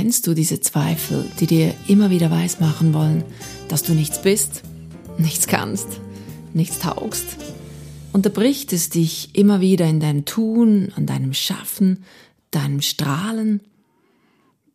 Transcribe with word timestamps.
Kennst 0.00 0.28
du 0.28 0.34
diese 0.34 0.60
Zweifel, 0.60 1.28
die 1.40 1.48
dir 1.48 1.74
immer 1.88 2.08
wieder 2.08 2.30
weismachen 2.30 2.94
wollen, 2.94 3.24
dass 3.66 3.82
du 3.82 3.94
nichts 3.94 4.22
bist, 4.22 4.62
nichts 5.18 5.48
kannst, 5.48 5.88
nichts 6.54 6.78
taugst? 6.78 7.24
Unterbricht 8.12 8.72
es 8.72 8.90
dich 8.90 9.34
immer 9.34 9.60
wieder 9.60 9.86
in 9.86 9.98
deinem 9.98 10.24
Tun, 10.24 10.92
an 10.94 11.06
deinem 11.06 11.34
Schaffen, 11.34 12.04
deinem 12.52 12.80
Strahlen? 12.80 13.60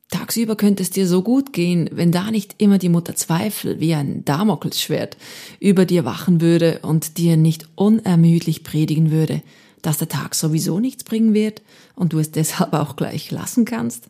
Tagsüber 0.10 0.58
könnte 0.58 0.84
es 0.84 0.90
dir 0.90 1.08
so 1.08 1.22
gut 1.22 1.54
gehen, 1.54 1.90
wenn 1.94 2.12
da 2.12 2.30
nicht 2.30 2.56
immer 2.58 2.78
die 2.78 2.90
Mutter 2.90 3.16
Zweifel 3.16 3.80
wie 3.80 3.94
ein 3.94 4.26
Damoklesschwert 4.26 5.16
über 5.62 5.86
dir 5.86 6.04
wachen 6.04 6.42
würde 6.42 6.80
und 6.82 7.18
dir 7.18 7.38
nicht 7.38 7.70
unermüdlich 7.76 8.66
predigen 8.66 9.10
würde, 9.10 9.42
dass 9.82 10.00
der 10.00 10.10
Tag 10.10 10.36
sowieso 10.36 10.82
nichts 10.82 11.06
bringen 11.06 11.34
wird 11.34 11.62
und 11.96 12.12
du 12.12 12.20
es 12.20 12.32
deshalb 12.32 12.74
auch 12.74 12.98
gleich 12.98 13.32
lassen 13.32 13.64
kannst? 13.64 14.10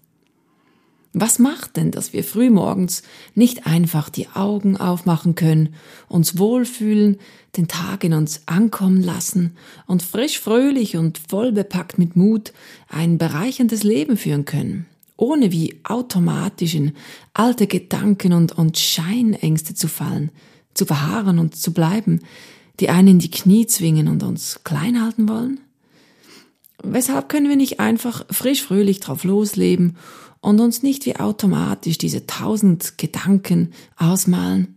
Was 1.15 1.37
macht 1.37 1.77
denn, 1.77 1.91
dass 1.91 2.11
wir 2.11 2.23
frühmorgens 2.23 3.03
nicht 3.35 3.67
einfach 3.67 4.09
die 4.09 4.29
Augen 4.29 4.77
aufmachen 4.77 5.35
können, 5.35 5.75
uns 6.09 6.39
wohlfühlen, 6.39 7.19
den 7.55 7.67
Tag 7.67 8.03
in 8.03 8.13
uns 8.13 8.41
ankommen 8.47 9.03
lassen 9.03 9.55
und 9.85 10.01
frisch, 10.01 10.39
fröhlich 10.39 10.97
und 10.97 11.19
voll 11.19 11.51
bepackt 11.51 11.99
mit 11.99 12.15
Mut 12.15 12.51
ein 12.89 13.19
bereicherndes 13.19 13.83
Leben 13.83 14.17
führen 14.17 14.45
können, 14.45 14.87
ohne 15.15 15.51
wie 15.51 15.79
automatisch 15.83 16.73
in 16.73 16.93
alte 17.35 17.67
Gedanken 17.67 18.33
und, 18.33 18.57
und 18.57 18.79
Scheinängste 18.79 19.75
zu 19.75 19.87
fallen, 19.87 20.31
zu 20.73 20.87
verharren 20.87 21.37
und 21.37 21.55
zu 21.55 21.73
bleiben, 21.73 22.21
die 22.79 22.89
einen 22.89 23.07
in 23.09 23.19
die 23.19 23.29
Knie 23.29 23.67
zwingen 23.67 24.07
und 24.07 24.23
uns 24.23 24.61
klein 24.63 24.99
halten 24.99 25.29
wollen? 25.29 25.59
Weshalb 26.81 27.29
können 27.29 27.49
wir 27.49 27.55
nicht 27.55 27.79
einfach 27.79 28.25
frisch 28.31 28.63
fröhlich 28.63 28.99
drauf 28.99 29.23
losleben 29.23 29.95
und 30.43 30.59
uns 30.59 30.83
nicht 30.83 31.05
wie 31.05 31.15
automatisch 31.15 31.97
diese 31.97 32.27
tausend 32.27 32.97
Gedanken 32.97 33.71
ausmalen. 33.95 34.75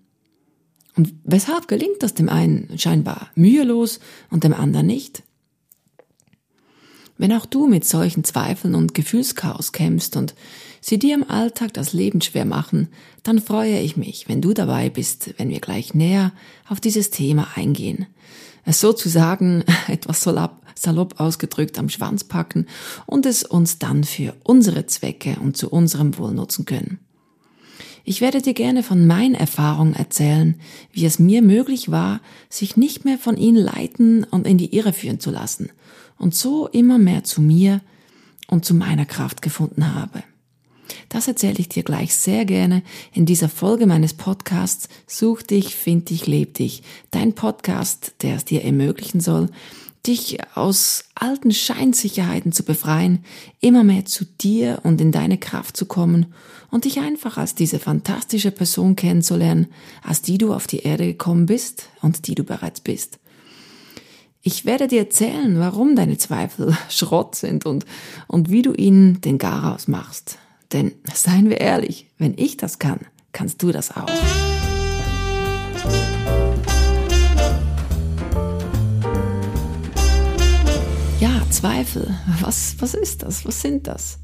Und 0.97 1.13
weshalb 1.25 1.67
gelingt 1.67 2.03
das 2.03 2.15
dem 2.15 2.29
einen 2.29 2.79
scheinbar 2.79 3.31
mühelos 3.35 3.99
und 4.31 4.45
dem 4.45 4.55
anderen 4.55 4.87
nicht? 4.87 5.25
Wenn 7.19 7.33
auch 7.33 7.47
du 7.47 7.67
mit 7.67 7.85
solchen 7.85 8.23
Zweifeln 8.23 8.77
und 8.77 8.95
Gefühlschaos 8.95 9.73
kämpfst 9.73 10.17
und 10.17 10.35
sie 10.81 11.01
dir 11.01 11.17
im 11.17 11.29
Alltag 11.29 11.75
das 11.75 11.93
Leben 11.93 12.21
schwer 12.21 12.45
machen, 12.45 12.89
dann 13.25 13.41
freue 13.41 13.81
ich 13.81 13.97
mich, 13.97 14.29
wenn 14.29 14.41
du 14.41 14.55
dabei 14.55 14.89
bist, 14.89 15.35
wenn 15.37 15.51
wir 15.51 15.61
gleich 15.61 15.95
näher 15.95 16.33
auf 16.69 16.81
dieses 16.81 17.11
Thema 17.11 17.49
eingehen. 17.57 18.07
Es 18.65 18.81
sozusagen 18.81 19.65
etwas 19.89 20.23
salopp, 20.23 20.63
salopp 20.79 21.21
ausgedrückt 21.21 21.79
am 21.79 21.89
Schwanz 21.89 22.25
packen 22.25 22.67
und 23.07 23.27
es 23.27 23.43
uns 23.43 23.79
dann 23.79 24.05
für 24.05 24.35
unsere 24.45 24.87
Zwecke 24.87 25.37
und 25.43 25.57
zu 25.57 25.71
unserem 25.71 26.19
Wohl 26.19 26.33
nutzen 26.33 26.65
können. 26.65 26.99
Ich 28.09 28.21
werde 28.21 28.41
dir 28.41 28.55
gerne 28.55 28.85
von 28.85 29.05
meinen 29.07 29.35
Erfahrungen 29.35 29.95
erzählen, 29.95 30.61
wie 30.93 31.07
es 31.07 31.19
mir 31.19 31.43
möglich 31.43 31.91
war, 31.91 32.21
sich 32.49 32.77
nicht 32.77 33.05
mehr 33.05 33.19
von 33.19 33.37
ihnen 33.37 33.57
leiten 33.57 34.23
und 34.23 34.47
in 34.47 34.59
die 34.59 34.77
Irre 34.77 34.93
führen 34.93 35.19
zu 35.19 35.33
lassen 35.33 35.71
und 36.17 36.33
so 36.33 36.69
immer 36.69 36.99
mehr 36.99 37.25
zu 37.25 37.41
mir 37.41 37.81
und 38.47 38.65
zu 38.65 38.75
meiner 38.75 39.07
Kraft 39.07 39.43
gefunden 39.43 39.95
habe. 39.95 40.23
Das 41.09 41.27
erzähle 41.29 41.59
ich 41.59 41.69
dir 41.69 41.83
gleich 41.83 42.15
sehr 42.15 42.45
gerne 42.45 42.83
in 43.13 43.27
dieser 43.27 43.49
Folge 43.49 43.87
meines 43.87 44.15
Podcasts 44.15 44.89
Such 45.07 45.43
dich, 45.43 45.75
find 45.75 46.11
dich, 46.11 46.27
leb 46.27 46.55
dich. 46.55 46.83
Dein 47.11 47.35
Podcast, 47.35 48.15
der 48.23 48.37
es 48.37 48.45
dir 48.45 48.63
ermöglichen 48.65 49.21
soll, 49.21 49.49
dich 50.07 50.39
aus 50.55 51.05
alten 51.15 51.53
Scheinsicherheiten 51.53 52.53
zu 52.53 52.65
befreien, 52.65 53.25
immer 53.61 53.85
mehr 53.85 54.05
zu 54.05 54.25
dir 54.25 54.81
und 54.83 55.01
in 55.01 55.13
deine 55.13 55.39
Kraft 55.39 55.77
zu 55.77 55.87
kommen 55.87 56.27
und 56.71 56.85
dich 56.85 57.01
einfach 57.01 57.37
als 57.37 57.55
diese 57.55 57.79
fantastische 57.79 58.51
Person 58.51 58.97
kennenzulernen, 58.97 59.69
als 60.03 60.23
die 60.23 60.39
du 60.39 60.53
auf 60.53 60.67
die 60.67 60.81
Erde 60.81 61.07
gekommen 61.07 61.47
bist 61.47 61.89
und 62.03 62.27
die 62.27 62.35
du 62.35 62.45
bereits 62.45 62.81
bist. 62.81 63.19
Ich 64.43 64.65
werde 64.65 64.87
dir 64.87 65.01
erzählen, 65.01 65.59
warum 65.59 65.97
deine 65.97 66.19
Zweifel 66.19 66.77
Schrott 66.89 67.35
sind 67.35 67.67
und, 67.67 67.85
und 68.29 68.51
wie 68.51 68.63
du 68.63 68.73
ihnen 68.75 69.21
den 69.21 69.39
Garaus 69.39 69.89
machst. 69.89 70.39
Denn 70.73 70.93
seien 71.13 71.49
wir 71.49 71.61
ehrlich, 71.61 72.07
wenn 72.19 72.35
ich 72.37 72.57
das 72.57 72.79
kann, 72.79 73.01
kannst 73.33 73.63
du 73.63 73.73
das 73.73 73.97
auch. 73.97 74.07
Zweifel, 81.51 82.19
was, 82.41 82.77
was 82.81 82.95
ist 82.95 83.23
das? 83.23 83.45
Was 83.45 83.61
sind 83.63 83.87
das? 83.87 84.19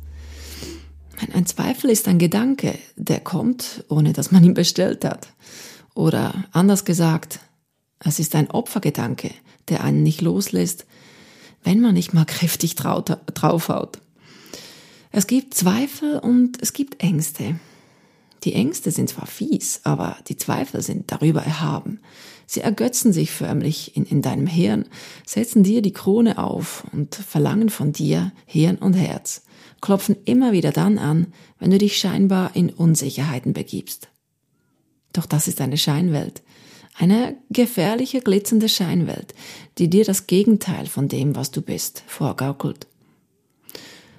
Ein 1.33 1.47
Zweifel 1.47 1.91
ist 1.91 2.09
ein 2.09 2.19
Gedanke, 2.19 2.79
der 2.97 3.21
kommt, 3.21 3.85
ohne 3.89 4.13
dass 4.13 4.33
man 4.33 4.43
ihn 4.45 4.55
bestellt 4.55 5.05
hat. 5.05 5.29
Oder 5.95 6.45
anders 6.53 6.85
gesagt, 6.85 7.41
es 8.01 8.19
ist 8.19 8.35
ein 8.35 8.51
Opfergedanke, 8.51 9.31
der 9.69 9.85
einen 9.85 10.03
nicht 10.03 10.21
loslässt, 10.21 10.87
wenn 11.63 11.81
man 11.81 11.95
nicht 11.95 12.13
mal 12.13 12.25
kräftig 12.27 12.75
draufhaut. 12.75 14.01
Es 15.11 15.27
gibt 15.27 15.55
Zweifel 15.55 16.19
und 16.19 16.61
es 16.61 16.73
gibt 16.73 17.03
Ängste. 17.03 17.61
Die 18.45 18.55
Ängste 18.55 18.91
sind 18.91 19.11
zwar 19.11 19.27
fies, 19.27 19.81
aber 19.85 20.17
die 20.27 20.37
Zweifel 20.37 20.83
sind 20.83 21.13
darüber 21.13 21.43
erhaben. 21.43 22.01
Sie 22.53 22.61
ergötzen 22.61 23.15
sich 23.15 23.31
förmlich 23.31 23.97
in, 23.97 24.05
in 24.05 24.21
deinem 24.21 24.47
Hirn, 24.47 24.85
setzen 25.25 25.63
dir 25.63 25.81
die 25.81 25.95
Krone 25.95 26.37
auf 26.37 26.85
und 26.93 27.15
verlangen 27.15 27.71
von 27.71 27.93
dir 27.93 28.31
Hirn 28.45 28.77
und 28.77 28.93
Herz, 28.93 29.45
klopfen 29.81 30.17
immer 30.27 30.53
wieder 30.53 30.71
dann 30.71 30.99
an, 30.99 31.29
wenn 31.59 31.71
du 31.71 31.79
dich 31.79 31.97
scheinbar 31.97 32.55
in 32.55 32.69
Unsicherheiten 32.69 33.55
begibst. 33.55 34.09
Doch 35.15 35.25
das 35.25 35.49
ist 35.49 35.63
eine 35.63 35.79
Scheinwelt, 35.79 36.43
eine 36.99 37.39
gefährliche, 37.49 38.21
glitzernde 38.21 38.69
Scheinwelt, 38.69 39.33
die 39.79 39.89
dir 39.89 40.05
das 40.05 40.27
Gegenteil 40.27 40.85
von 40.85 41.09
dem, 41.09 41.35
was 41.35 41.53
du 41.53 41.63
bist, 41.63 42.03
vorgaukelt. 42.07 42.87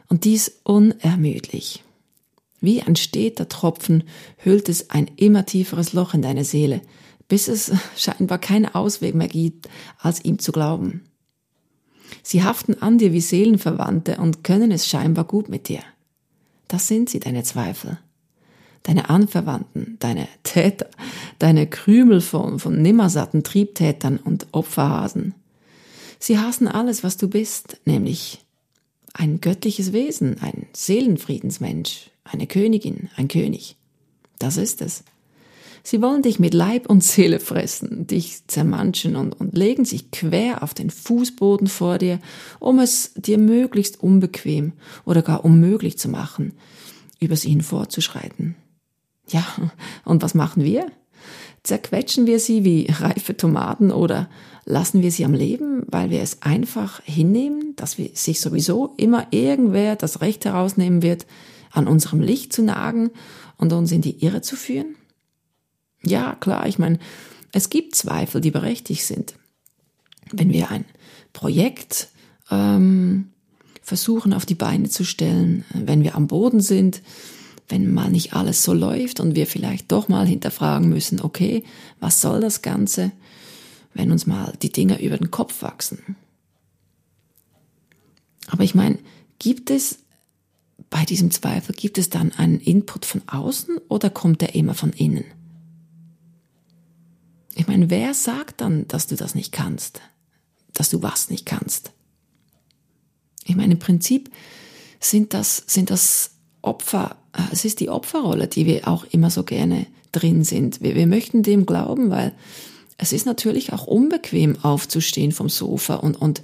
Und 0.09 0.23
dies 0.23 0.59
unermüdlich. 0.63 1.83
Wie 2.61 2.81
ein 2.81 2.95
steter 2.95 3.47
Tropfen 3.47 4.05
hüllt 4.37 4.69
es 4.69 4.89
ein 4.89 5.11
immer 5.17 5.45
tieferes 5.45 5.93
Loch 5.93 6.15
in 6.15 6.23
deine 6.23 6.45
Seele, 6.45 6.81
bis 7.27 7.47
es 7.47 7.71
scheinbar 7.97 8.37
keinen 8.37 8.73
Ausweg 8.73 9.15
mehr 9.15 9.27
gibt, 9.27 9.69
als 9.99 10.23
ihm 10.23 10.39
zu 10.39 10.51
glauben. 10.51 11.03
Sie 12.21 12.43
haften 12.43 12.81
an 12.81 12.97
dir 12.97 13.11
wie 13.11 13.21
Seelenverwandte 13.21 14.17
und 14.17 14.43
können 14.43 14.71
es 14.71 14.87
scheinbar 14.87 15.25
gut 15.25 15.49
mit 15.49 15.67
dir. 15.67 15.81
Das 16.67 16.87
sind 16.87 17.09
sie, 17.09 17.19
deine 17.19 17.43
Zweifel. 17.43 17.99
Deine 18.83 19.09
Anverwandten, 19.09 19.97
deine 19.99 20.27
Täter, 20.43 20.89
deine 21.39 21.67
Krümel 21.67 22.19
von, 22.19 22.59
von 22.59 22.81
nimmersatten 22.81 23.43
Triebtätern 23.43 24.17
und 24.17 24.47
Opferhasen. 24.51 25.33
Sie 26.19 26.37
hassen 26.37 26.67
alles, 26.67 27.03
was 27.03 27.17
du 27.17 27.29
bist, 27.29 27.79
nämlich 27.85 28.43
ein 29.13 29.39
göttliches 29.39 29.93
Wesen, 29.93 30.41
ein 30.41 30.67
Seelenfriedensmensch, 30.73 32.09
eine 32.23 32.47
Königin, 32.47 33.09
ein 33.15 33.27
König. 33.27 33.77
Das 34.39 34.57
ist 34.57 34.81
es. 34.81 35.03
Sie 35.85 36.01
wollen 36.01 36.21
dich 36.21 36.39
mit 36.39 36.53
Leib 36.53 36.89
und 36.89 37.03
Seele 37.03 37.41
fressen, 37.41 38.07
dich 38.07 38.47
zermanschen 38.47 39.17
und, 39.17 39.33
und 39.33 39.57
legen 39.57 39.83
sich 39.83 40.11
quer 40.11 40.63
auf 40.63 40.73
den 40.73 40.89
Fußboden 40.89 41.67
vor 41.67 41.97
dir, 41.97 42.19
um 42.59 42.79
es 42.79 43.13
dir 43.15 43.37
möglichst 43.37 44.01
unbequem 44.01 44.71
oder 45.03 45.21
gar 45.21 45.43
unmöglich 45.43 45.97
zu 45.97 46.07
machen, 46.07 46.53
übers 47.19 47.43
ihnen 47.43 47.61
vorzuschreiten. 47.61 48.55
Ja, 49.27 49.45
und 50.05 50.21
was 50.21 50.35
machen 50.35 50.63
wir? 50.63 50.87
Zerquetschen 51.63 52.27
wir 52.27 52.39
sie 52.39 52.63
wie 52.63 52.87
reife 52.89 53.35
Tomaten 53.35 53.91
oder 53.91 54.29
lassen 54.65 55.01
wir 55.01 55.11
sie 55.11 55.25
am 55.25 55.33
Leben, 55.33 55.83
weil 55.87 56.09
wir 56.09 56.21
es 56.21 56.41
einfach 56.41 57.01
hinnehmen, 57.03 57.75
dass 57.75 57.97
wir 57.97 58.09
sich 58.13 58.39
sowieso 58.39 58.93
immer 58.97 59.27
irgendwer 59.31 59.97
das 59.97 60.21
Recht 60.21 60.45
herausnehmen 60.45 61.01
wird, 61.01 61.25
an 61.71 61.87
unserem 61.87 62.21
Licht 62.21 62.53
zu 62.53 62.63
nagen 62.63 63.11
und 63.57 63.73
uns 63.73 63.91
in 63.91 64.01
die 64.01 64.23
Irre 64.23 64.41
zu 64.41 64.55
führen? 64.55 64.95
Ja, 66.05 66.35
klar, 66.35 66.67
ich 66.67 66.79
meine, 66.79 66.99
es 67.51 67.69
gibt 67.69 67.95
Zweifel, 67.95 68.41
die 68.41 68.51
berechtigt 68.51 69.05
sind. 69.05 69.35
Wenn 70.31 70.51
wir 70.51 70.69
ein 70.69 70.85
Projekt 71.31 72.09
ähm, 72.51 73.29
versuchen 73.81 74.33
auf 74.33 74.45
die 74.45 74.55
Beine 74.55 74.89
zu 74.89 75.03
stellen, 75.03 75.65
wenn 75.73 76.03
wir 76.03 76.15
am 76.15 76.27
Boden 76.27 76.61
sind, 76.61 77.01
wenn 77.69 77.93
mal 77.93 78.09
nicht 78.09 78.33
alles 78.33 78.63
so 78.63 78.73
läuft 78.73 79.19
und 79.19 79.35
wir 79.35 79.47
vielleicht 79.47 79.91
doch 79.91 80.07
mal 80.07 80.27
hinterfragen 80.27 80.89
müssen, 80.89 81.21
okay, 81.21 81.63
was 81.99 82.21
soll 82.21 82.41
das 82.41 82.61
Ganze, 82.61 83.11
wenn 83.93 84.11
uns 84.11 84.25
mal 84.25 84.53
die 84.61 84.71
Dinge 84.71 85.01
über 85.01 85.17
den 85.17 85.31
Kopf 85.31 85.61
wachsen. 85.61 86.15
Aber 88.47 88.63
ich 88.63 88.75
meine, 88.75 88.99
gibt 89.39 89.69
es 89.69 89.99
bei 90.89 91.05
diesem 91.05 91.31
Zweifel, 91.31 91.73
gibt 91.73 91.97
es 91.97 92.09
dann 92.09 92.31
einen 92.33 92.59
Input 92.59 93.05
von 93.05 93.21
außen 93.27 93.77
oder 93.87 94.09
kommt 94.09 94.41
der 94.41 94.55
immer 94.55 94.73
von 94.73 94.91
innen? 94.91 95.25
Ich 97.55 97.67
meine, 97.67 97.89
wer 97.89 98.13
sagt 98.13 98.61
dann, 98.61 98.87
dass 98.87 99.07
du 99.07 99.15
das 99.15 99.35
nicht 99.35 99.51
kannst? 99.51 100.01
Dass 100.73 100.89
du 100.89 101.03
was 101.03 101.29
nicht 101.29 101.45
kannst? 101.45 101.91
Ich 103.45 103.55
meine, 103.55 103.73
im 103.73 103.79
Prinzip 103.79 104.31
sind 104.99 105.33
das, 105.33 105.63
sind 105.67 105.89
das 105.89 106.31
Opfer 106.61 107.17
äh, 107.33 107.41
es 107.51 107.65
ist 107.65 107.79
die 107.79 107.89
Opferrolle, 107.89 108.47
die 108.47 108.65
wir 108.65 108.87
auch 108.87 109.05
immer 109.11 109.29
so 109.29 109.43
gerne 109.43 109.87
drin 110.11 110.43
sind. 110.43 110.81
Wir, 110.81 110.95
wir 110.95 111.07
möchten 111.07 111.43
dem 111.43 111.65
glauben, 111.65 112.09
weil 112.09 112.33
es 112.97 113.11
ist 113.11 113.25
natürlich 113.25 113.73
auch 113.73 113.85
unbequem 113.85 114.63
aufzustehen 114.63 115.31
vom 115.31 115.49
Sofa 115.49 115.95
und, 115.95 116.15
und 116.15 116.43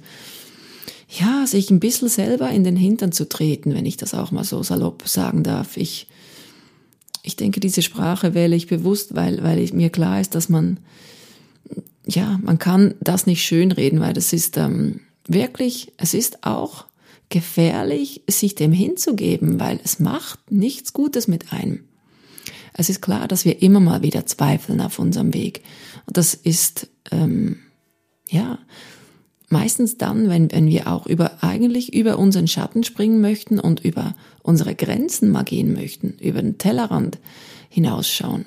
ja, 1.08 1.46
sich 1.46 1.70
ein 1.70 1.80
bisschen 1.80 2.08
selber 2.08 2.50
in 2.50 2.64
den 2.64 2.76
Hintern 2.76 3.12
zu 3.12 3.28
treten, 3.28 3.74
wenn 3.74 3.86
ich 3.86 3.96
das 3.96 4.14
auch 4.14 4.30
mal 4.30 4.44
so 4.44 4.62
salopp 4.62 5.08
sagen 5.08 5.42
darf. 5.42 5.76
Ich, 5.76 6.06
ich 7.22 7.36
denke, 7.36 7.60
diese 7.60 7.82
Sprache 7.82 8.34
wähle 8.34 8.56
ich 8.56 8.66
bewusst, 8.66 9.14
weil, 9.14 9.42
weil 9.42 9.58
ich, 9.58 9.72
mir 9.72 9.90
klar 9.90 10.20
ist, 10.20 10.34
dass 10.34 10.48
man, 10.48 10.78
ja, 12.06 12.38
man 12.42 12.58
kann 12.58 12.94
das 13.00 13.26
nicht 13.26 13.44
schönreden, 13.44 14.00
weil 14.00 14.14
das 14.14 14.32
ist 14.32 14.56
ähm, 14.56 15.00
wirklich, 15.26 15.92
es 15.96 16.14
ist 16.14 16.44
auch 16.44 16.86
gefährlich, 17.28 18.22
sich 18.28 18.54
dem 18.54 18.72
hinzugeben, 18.72 19.60
weil 19.60 19.80
es 19.84 20.00
macht 20.00 20.50
nichts 20.50 20.92
Gutes 20.92 21.28
mit 21.28 21.52
einem. 21.52 21.84
Es 22.72 22.88
ist 22.88 23.02
klar, 23.02 23.28
dass 23.28 23.44
wir 23.44 23.62
immer 23.62 23.80
mal 23.80 24.02
wieder 24.02 24.26
zweifeln 24.26 24.80
auf 24.80 24.98
unserem 24.98 25.34
Weg. 25.34 25.62
Und 26.06 26.16
das 26.16 26.34
ist, 26.34 26.88
ähm, 27.10 27.58
ja, 28.28 28.58
meistens 29.50 29.98
dann, 29.98 30.28
wenn, 30.30 30.50
wenn 30.52 30.68
wir 30.68 30.86
auch 30.86 31.06
über, 31.06 31.42
eigentlich 31.42 31.92
über 31.92 32.18
unseren 32.18 32.46
Schatten 32.46 32.84
springen 32.84 33.20
möchten 33.20 33.60
und 33.60 33.84
über 33.84 34.14
unsere 34.42 34.74
Grenzen 34.74 35.30
mal 35.30 35.42
gehen 35.42 35.72
möchten, 35.72 36.16
über 36.20 36.40
den 36.40 36.56
Tellerrand 36.56 37.18
hinausschauen. 37.68 38.46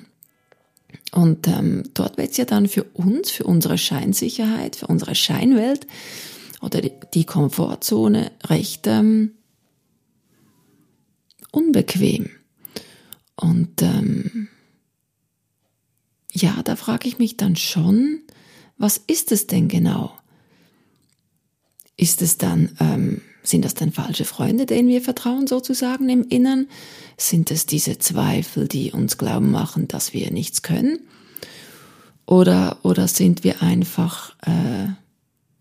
Und 1.12 1.46
ähm, 1.46 1.84
dort 1.94 2.18
wird 2.18 2.32
es 2.32 2.36
ja 2.38 2.44
dann 2.44 2.68
für 2.68 2.84
uns, 2.84 3.30
für 3.30 3.44
unsere 3.44 3.78
Scheinsicherheit, 3.78 4.76
für 4.76 4.86
unsere 4.86 5.14
Scheinwelt 5.14 5.86
oder 6.60 6.80
die, 6.80 6.92
die 7.12 7.24
Komfortzone 7.24 8.32
recht 8.48 8.86
ähm, 8.86 9.32
unbequem. 11.52 12.30
Und 13.36 13.82
ähm, 13.82 14.48
ja, 16.32 16.62
da 16.64 16.76
frage 16.76 17.06
ich 17.08 17.18
mich 17.18 17.36
dann 17.36 17.56
schon, 17.56 18.20
was 18.76 18.96
ist 18.96 19.30
es 19.30 19.46
denn 19.46 19.68
genau? 19.68 20.12
Ist 21.96 22.22
es 22.22 22.38
dann, 22.38 22.70
ähm, 22.80 23.20
sind 23.42 23.64
das 23.64 23.74
dann 23.74 23.92
falsche 23.92 24.24
Freunde, 24.24 24.66
denen 24.66 24.88
wir 24.88 25.00
vertrauen 25.00 25.46
sozusagen 25.46 26.08
im 26.08 26.26
Innern? 26.28 26.66
Sind 27.16 27.50
es 27.50 27.66
diese 27.66 27.98
Zweifel, 27.98 28.66
die 28.66 28.92
uns 28.92 29.18
glauben 29.18 29.50
machen, 29.50 29.86
dass 29.86 30.12
wir 30.12 30.30
nichts 30.32 30.62
können? 30.62 30.98
Oder, 32.26 32.78
oder 32.82 33.06
sind 33.06 33.44
wir 33.44 33.62
einfach, 33.62 34.34
äh, 34.46 34.86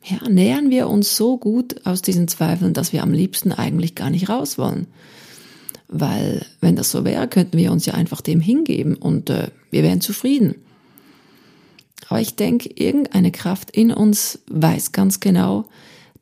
ja, 0.05 0.29
nähern 0.29 0.69
wir 0.69 0.87
uns 0.87 1.15
so 1.15 1.37
gut 1.37 1.85
aus 1.85 2.01
diesen 2.01 2.27
Zweifeln, 2.27 2.73
dass 2.73 2.93
wir 2.93 3.03
am 3.03 3.11
liebsten 3.11 3.51
eigentlich 3.51 3.95
gar 3.95 4.09
nicht 4.09 4.29
raus 4.29 4.57
wollen? 4.57 4.87
Weil 5.87 6.45
wenn 6.61 6.75
das 6.75 6.89
so 6.89 7.05
wäre, 7.05 7.27
könnten 7.27 7.57
wir 7.57 7.71
uns 7.71 7.85
ja 7.85 7.93
einfach 7.93 8.21
dem 8.21 8.39
hingeben 8.39 8.95
und 8.95 9.29
äh, 9.29 9.49
wir 9.69 9.83
wären 9.83 10.01
zufrieden. 10.01 10.55
Aber 12.09 12.19
ich 12.19 12.35
denke, 12.35 12.69
irgendeine 12.69 13.31
Kraft 13.31 13.71
in 13.71 13.91
uns 13.91 14.39
weiß 14.47 14.91
ganz 14.91 15.19
genau, 15.19 15.65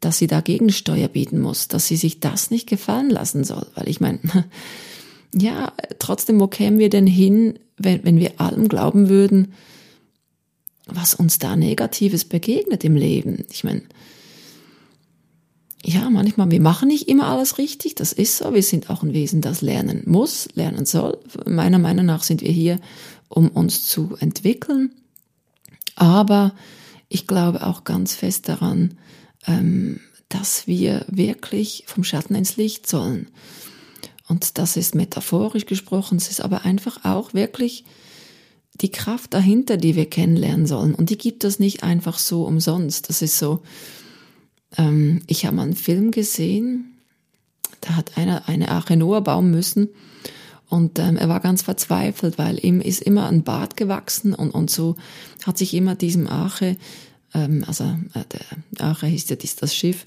dass 0.01 0.17
sie 0.17 0.27
dagegen 0.27 0.71
Steuer 0.71 1.07
bieten 1.07 1.39
muss, 1.39 1.67
dass 1.67 1.87
sie 1.87 1.95
sich 1.95 2.19
das 2.19 2.51
nicht 2.51 2.67
gefallen 2.67 3.09
lassen 3.09 3.43
soll. 3.43 3.67
Weil 3.75 3.87
ich 3.87 4.01
meine, 4.01 4.19
ja, 5.33 5.71
trotzdem, 5.99 6.39
wo 6.39 6.47
kämen 6.47 6.79
wir 6.79 6.89
denn 6.89 7.07
hin, 7.07 7.59
wenn, 7.77 8.03
wenn 8.03 8.19
wir 8.19 8.41
allem 8.41 8.67
glauben 8.67 9.07
würden, 9.09 9.53
was 10.87 11.13
uns 11.13 11.39
da 11.39 11.55
Negatives 11.55 12.25
begegnet 12.25 12.83
im 12.83 12.95
Leben? 12.95 13.45
Ich 13.51 13.63
meine, 13.63 13.83
ja, 15.83 16.09
manchmal, 16.09 16.51
wir 16.51 16.61
machen 16.61 16.89
nicht 16.89 17.07
immer 17.07 17.27
alles 17.27 17.57
richtig, 17.57 17.95
das 17.95 18.11
ist 18.11 18.37
so. 18.37 18.53
Wir 18.53 18.63
sind 18.63 18.89
auch 18.89 19.03
ein 19.03 19.13
Wesen, 19.13 19.41
das 19.41 19.61
lernen 19.61 20.03
muss, 20.05 20.47
lernen 20.53 20.85
soll. 20.85 21.17
Meiner 21.47 21.79
Meinung 21.79 22.05
nach 22.05 22.23
sind 22.23 22.41
wir 22.41 22.51
hier, 22.51 22.79
um 23.29 23.49
uns 23.49 23.85
zu 23.87 24.15
entwickeln. 24.19 24.91
Aber 25.95 26.53
ich 27.09 27.27
glaube 27.27 27.65
auch 27.65 27.83
ganz 27.83 28.15
fest 28.15 28.47
daran, 28.47 28.97
dass 30.29 30.67
wir 30.67 31.05
wirklich 31.09 31.83
vom 31.87 32.03
Schatten 32.03 32.35
ins 32.35 32.57
Licht 32.57 32.87
sollen. 32.87 33.27
Und 34.27 34.57
das 34.57 34.77
ist 34.77 34.95
metaphorisch 34.95 35.65
gesprochen, 35.65 36.17
es 36.17 36.29
ist 36.29 36.41
aber 36.41 36.63
einfach 36.63 37.03
auch 37.03 37.33
wirklich 37.33 37.83
die 38.75 38.91
Kraft 38.91 39.33
dahinter, 39.33 39.77
die 39.77 39.95
wir 39.95 40.09
kennenlernen 40.09 40.65
sollen. 40.65 40.95
Und 40.95 41.09
die 41.09 41.17
gibt 41.17 41.43
es 41.43 41.59
nicht 41.59 41.83
einfach 41.83 42.17
so 42.17 42.45
umsonst. 42.45 43.09
Das 43.09 43.21
ist 43.21 43.37
so, 43.37 43.61
ähm, 44.77 45.21
ich 45.27 45.45
habe 45.45 45.57
mal 45.57 45.63
einen 45.63 45.75
Film 45.75 46.11
gesehen, 46.11 46.97
da 47.81 47.95
hat 47.95 48.17
einer 48.17 48.47
eine 48.47 48.69
Arche 48.69 48.95
Noah 48.95 49.21
bauen 49.21 49.51
müssen 49.51 49.89
und 50.69 50.99
ähm, 50.99 51.17
er 51.17 51.27
war 51.27 51.41
ganz 51.41 51.63
verzweifelt, 51.63 52.37
weil 52.37 52.63
ihm 52.63 52.79
ist 52.79 53.01
immer 53.01 53.27
ein 53.27 53.43
Bart 53.43 53.75
gewachsen 53.75 54.33
und, 54.33 54.51
und 54.51 54.69
so 54.69 54.95
hat 55.45 55.57
sich 55.57 55.73
immer 55.73 55.95
diesem 55.95 56.27
Arche, 56.27 56.77
ähm, 57.33 57.63
also 57.67 57.83
äh, 58.13 58.23
der 58.77 58.85
Arche 58.85 59.07
hieß 59.07 59.29
ja 59.29 59.35
dies, 59.35 59.55
das 59.55 59.75
Schiff, 59.75 60.05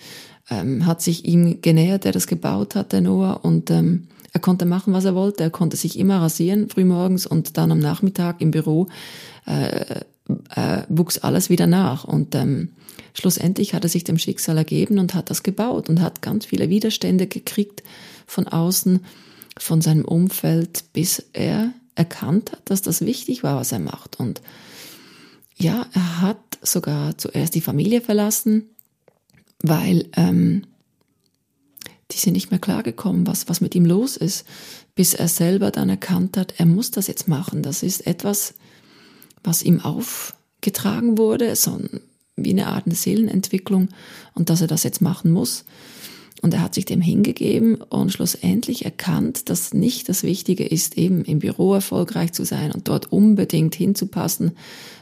ähm, 0.51 0.87
hat 0.87 1.03
sich 1.03 1.25
ihm 1.25 1.61
genähert, 1.63 2.05
der 2.05 2.13
das 2.13 2.27
gebaut 2.27 2.75
hat, 2.75 2.93
der 2.93 3.01
Noah, 3.01 3.45
und 3.45 3.71
ähm, 3.71 4.09
er 4.35 4.41
konnte 4.41 4.67
machen, 4.67 4.93
was 4.93 5.05
er 5.05 5.15
wollte. 5.15 5.45
Er 5.45 5.51
konnte 5.51 5.77
sich 5.77 5.97
immer 5.97 6.21
rasieren 6.21 6.69
frühmorgens 6.69 7.25
und 7.25 7.57
dann 7.57 7.71
am 7.71 7.79
Nachmittag 7.79 8.41
im 8.41 8.51
Büro 8.51 8.89
äh, 9.47 10.01
äh, 10.51 10.83
wuchs 10.89 11.19
alles 11.19 11.51
wieder 11.51 11.69
nach. 11.69 12.03
Und 12.03 12.35
ähm, 12.35 12.71
schlussendlich 13.15 13.75
hat 13.75 13.85
er 13.85 13.89
sich 13.89 14.03
dem 14.03 14.19
Schicksal 14.19 14.59
ergeben 14.59 14.99
und 14.99 15.15
hat 15.15 15.31
das 15.31 15.45
gebaut 15.45 15.89
und 15.89 16.01
hat 16.01 16.21
ganz 16.21 16.47
viele 16.47 16.69
Widerstände 16.69 17.29
gekriegt 17.29 17.85
von 18.27 18.49
außen, 18.49 19.05
von 19.57 19.81
seinem 19.81 20.05
Umfeld, 20.05 20.85
bis 20.93 21.25
er 21.33 21.73
erkannt 21.95 22.51
hat, 22.51 22.63
dass 22.65 22.83
das 22.83 23.03
wichtig 23.03 23.45
war, 23.45 23.57
was 23.57 23.71
er 23.71 23.79
macht. 23.79 24.19
Und 24.19 24.43
ja, 25.57 25.87
er 25.93 26.21
hat 26.21 26.39
sogar 26.63 27.17
zuerst 27.19 27.55
die 27.55 27.61
Familie 27.61 28.01
verlassen, 28.01 28.71
weil 29.63 30.09
ähm, 30.17 30.67
die 32.11 32.19
sind 32.19 32.35
nicht 32.35 32.51
mehr 32.51 32.61
klargekommen, 32.61 33.27
was, 33.27 33.49
was 33.49 33.61
mit 33.61 33.75
ihm 33.75 33.85
los 33.85 34.17
ist, 34.17 34.47
bis 34.95 35.15
er 35.15 35.29
selber 35.29 35.71
dann 35.71 35.89
erkannt 35.89 36.37
hat, 36.37 36.55
er 36.59 36.67
muss 36.67 36.91
das 36.91 37.07
jetzt 37.07 37.29
machen. 37.29 37.63
Das 37.63 37.83
ist 37.83 38.07
etwas, 38.07 38.55
was 39.43 39.63
ihm 39.63 39.81
aufgetragen 39.81 41.19
wurde, 41.19 41.57
so 41.57 41.81
wie 42.37 42.51
eine 42.51 42.67
Art 42.67 42.87
eine 42.87 42.95
Seelenentwicklung 42.95 43.89
und 44.35 44.51
dass 44.51 44.61
er 44.61 44.67
das 44.67 44.83
jetzt 44.83 45.01
machen 45.01 45.31
muss. 45.31 45.65
Und 46.45 46.53
er 46.53 46.61
hat 46.61 46.75
sich 46.75 46.85
dem 46.85 47.01
hingegeben 47.01 47.77
und 47.77 48.13
schlussendlich 48.13 48.85
erkannt, 48.85 49.49
dass 49.49 49.73
nicht 49.73 50.11
das 50.11 50.25
Wichtige 50.25 50.67
ist, 50.67 50.99
eben 50.99 51.25
im 51.25 51.39
Büro 51.39 51.73
erfolgreich 51.73 52.35
zu 52.35 52.45
sein 52.45 52.71
und 52.71 52.87
dort 52.87 53.11
unbedingt 53.11 53.75
hinzupassen, 53.75 54.53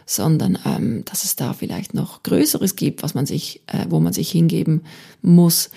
sondern 0.07 0.57
ähm, 0.65 1.05
dass 1.05 1.25
es 1.25 1.35
da 1.35 1.53
vielleicht 1.53 1.95
noch 1.95 2.23
Größeres 2.23 2.77
gibt, 2.77 3.03
was 3.03 3.15
man 3.15 3.27
sich, 3.27 3.61
äh, 3.67 3.87
wo 3.89 3.99
man 3.99 4.13
sich 4.13 4.31
hingeben 4.31 4.83
muss, 5.21 5.71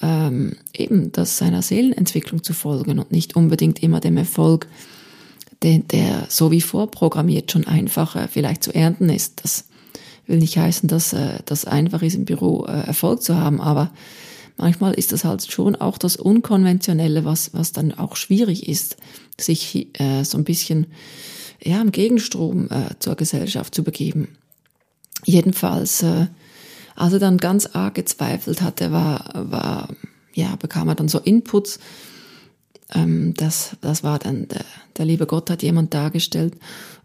ähm, 0.00 0.56
eben 0.72 1.12
das 1.12 1.36
seiner 1.36 1.60
Seelenentwicklung 1.60 2.42
zu 2.42 2.54
folgen 2.54 2.98
und 2.98 3.12
nicht 3.12 3.36
unbedingt 3.36 3.82
immer 3.82 4.00
dem 4.00 4.16
Erfolg 4.16 4.68
der, 5.60 5.80
der 5.80 6.28
so 6.30 6.50
wie 6.50 6.62
vorprogrammiert 6.62 7.52
schon 7.52 7.66
einfacher 7.66 8.26
vielleicht 8.26 8.64
zu 8.64 8.74
ernten 8.74 9.10
ist. 9.10 9.44
Das 9.44 9.66
will 10.26 10.38
nicht 10.38 10.56
heißen, 10.56 10.88
dass 10.88 11.12
äh, 11.12 11.40
das 11.44 11.66
einfach 11.66 12.00
ist, 12.00 12.14
im 12.14 12.24
Büro 12.24 12.64
äh, 12.64 12.86
Erfolg 12.86 13.22
zu 13.22 13.36
haben, 13.36 13.60
aber 13.60 13.90
manchmal 14.60 14.94
ist 14.94 15.12
das 15.12 15.24
halt 15.24 15.50
schon 15.50 15.76
auch 15.76 15.98
das 15.98 16.16
Unkonventionelle, 16.16 17.24
was, 17.24 17.54
was 17.54 17.72
dann 17.72 17.92
auch 17.92 18.16
schwierig 18.16 18.68
ist, 18.68 18.96
sich 19.38 19.88
äh, 20.00 20.24
so 20.24 20.38
ein 20.38 20.44
bisschen 20.44 20.86
ja, 21.62 21.80
im 21.80 21.92
Gegenstrom 21.92 22.68
äh, 22.70 22.98
zur 22.98 23.16
Gesellschaft 23.16 23.74
zu 23.74 23.82
begeben. 23.82 24.28
Jedenfalls, 25.24 26.02
äh, 26.02 26.26
als 26.96 27.12
er 27.12 27.18
dann 27.18 27.38
ganz 27.38 27.66
arg 27.66 27.94
gezweifelt 27.94 28.62
hatte, 28.62 28.92
war, 28.92 29.30
war, 29.34 29.88
ja, 30.34 30.56
bekam 30.56 30.88
er 30.88 30.94
dann 30.94 31.08
so 31.08 31.18
Inputs, 31.18 31.78
ähm, 32.94 33.34
das, 33.36 33.76
das 33.80 34.02
war 34.02 34.18
dann, 34.18 34.48
der, 34.48 34.64
der 34.96 35.04
liebe 35.04 35.26
Gott 35.26 35.50
hat 35.50 35.62
jemand 35.62 35.94
dargestellt 35.94 36.54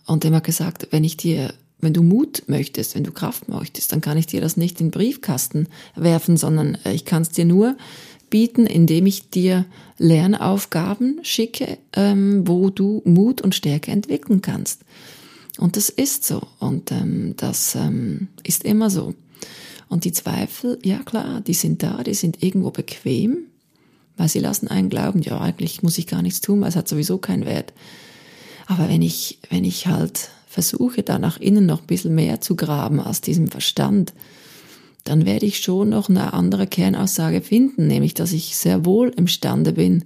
und 0.05 0.23
dem 0.23 0.35
hat 0.35 0.43
gesagt, 0.43 0.87
wenn 0.91 1.03
ich 1.03 1.17
dir, 1.17 1.53
wenn 1.85 1.93
du 1.93 2.03
Mut 2.03 2.43
möchtest, 2.47 2.95
wenn 2.95 3.03
du 3.03 3.11
Kraft 3.11 3.47
möchtest, 3.47 3.93
dann 3.93 4.01
kann 4.01 4.17
ich 4.17 4.25
dir 4.25 4.41
das 4.41 4.57
nicht 4.57 4.81
in 4.81 4.87
den 4.87 4.91
Briefkasten 4.91 5.67
werfen, 5.95 6.35
sondern 6.35 6.77
äh, 6.83 6.91
ich 6.91 7.05
kann 7.05 7.21
es 7.21 7.29
dir 7.29 7.45
nur 7.45 7.77
bieten, 8.29 8.65
indem 8.65 9.05
ich 9.05 9.29
dir 9.29 9.65
Lernaufgaben 9.97 11.19
schicke, 11.21 11.77
ähm, 11.93 12.45
wo 12.45 12.69
du 12.69 13.01
Mut 13.05 13.39
und 13.39 13.55
Stärke 13.55 13.91
entwickeln 13.91 14.41
kannst. 14.41 14.81
Und 15.57 15.77
das 15.77 15.89
ist 15.89 16.25
so. 16.25 16.41
Und 16.59 16.91
ähm, 16.91 17.35
das 17.37 17.75
ähm, 17.75 18.27
ist 18.43 18.65
immer 18.65 18.89
so. 18.89 19.13
Und 19.87 20.03
die 20.03 20.11
Zweifel, 20.11 20.79
ja 20.83 20.99
klar, 20.99 21.41
die 21.41 21.53
sind 21.53 21.83
da, 21.83 22.03
die 22.03 22.15
sind 22.15 22.41
irgendwo 22.43 22.71
bequem, 22.71 23.45
weil 24.17 24.27
sie 24.27 24.39
lassen 24.39 24.67
einen 24.67 24.89
glauben, 24.89 25.21
ja, 25.21 25.39
eigentlich 25.39 25.83
muss 25.83 25.97
ich 25.97 26.07
gar 26.07 26.21
nichts 26.21 26.41
tun, 26.41 26.61
weil 26.61 26.69
es 26.69 26.75
hat 26.75 26.87
sowieso 26.87 27.19
keinen 27.19 27.45
Wert. 27.45 27.73
Aber 28.65 28.89
wenn 28.89 29.03
ich, 29.03 29.39
wenn 29.49 29.63
ich 29.63 29.87
halt 29.87 30.31
versuche, 30.55 31.03
da 31.03 31.19
nach 31.19 31.37
innen 31.37 31.65
noch 31.65 31.81
ein 31.81 31.87
bisschen 31.87 32.15
mehr 32.15 32.39
zu 32.39 32.55
graben 32.55 33.01
als 33.01 33.19
diesem 33.19 33.49
Verstand, 33.49 34.13
dann 35.03 35.25
werde 35.25 35.45
ich 35.45 35.59
schon 35.59 35.89
noch 35.89 36.07
eine 36.07 36.31
andere 36.31 36.65
Kernaussage 36.65 37.41
finden, 37.41 37.87
nämlich, 37.87 38.13
dass 38.13 38.31
ich 38.31 38.55
sehr 38.55 38.85
wohl 38.85 39.09
imstande 39.09 39.73
bin, 39.73 40.05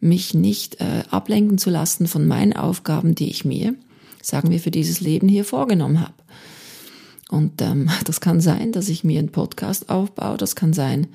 mich 0.00 0.34
nicht 0.34 0.80
äh, 0.80 1.04
ablenken 1.10 1.58
zu 1.58 1.70
lassen 1.70 2.08
von 2.08 2.26
meinen 2.26 2.54
Aufgaben, 2.54 3.14
die 3.14 3.30
ich 3.30 3.44
mir, 3.44 3.76
sagen 4.20 4.50
wir, 4.50 4.58
für 4.58 4.72
dieses 4.72 5.00
Leben 5.00 5.28
hier 5.28 5.44
vorgenommen 5.44 6.00
habe. 6.00 6.14
Und 7.30 7.62
ähm, 7.62 7.88
das 8.04 8.20
kann 8.20 8.40
sein, 8.40 8.72
dass 8.72 8.88
ich 8.88 9.04
mir 9.04 9.20
einen 9.20 9.30
Podcast 9.30 9.90
aufbaue, 9.90 10.38
das 10.38 10.56
kann 10.56 10.72
sein, 10.72 11.06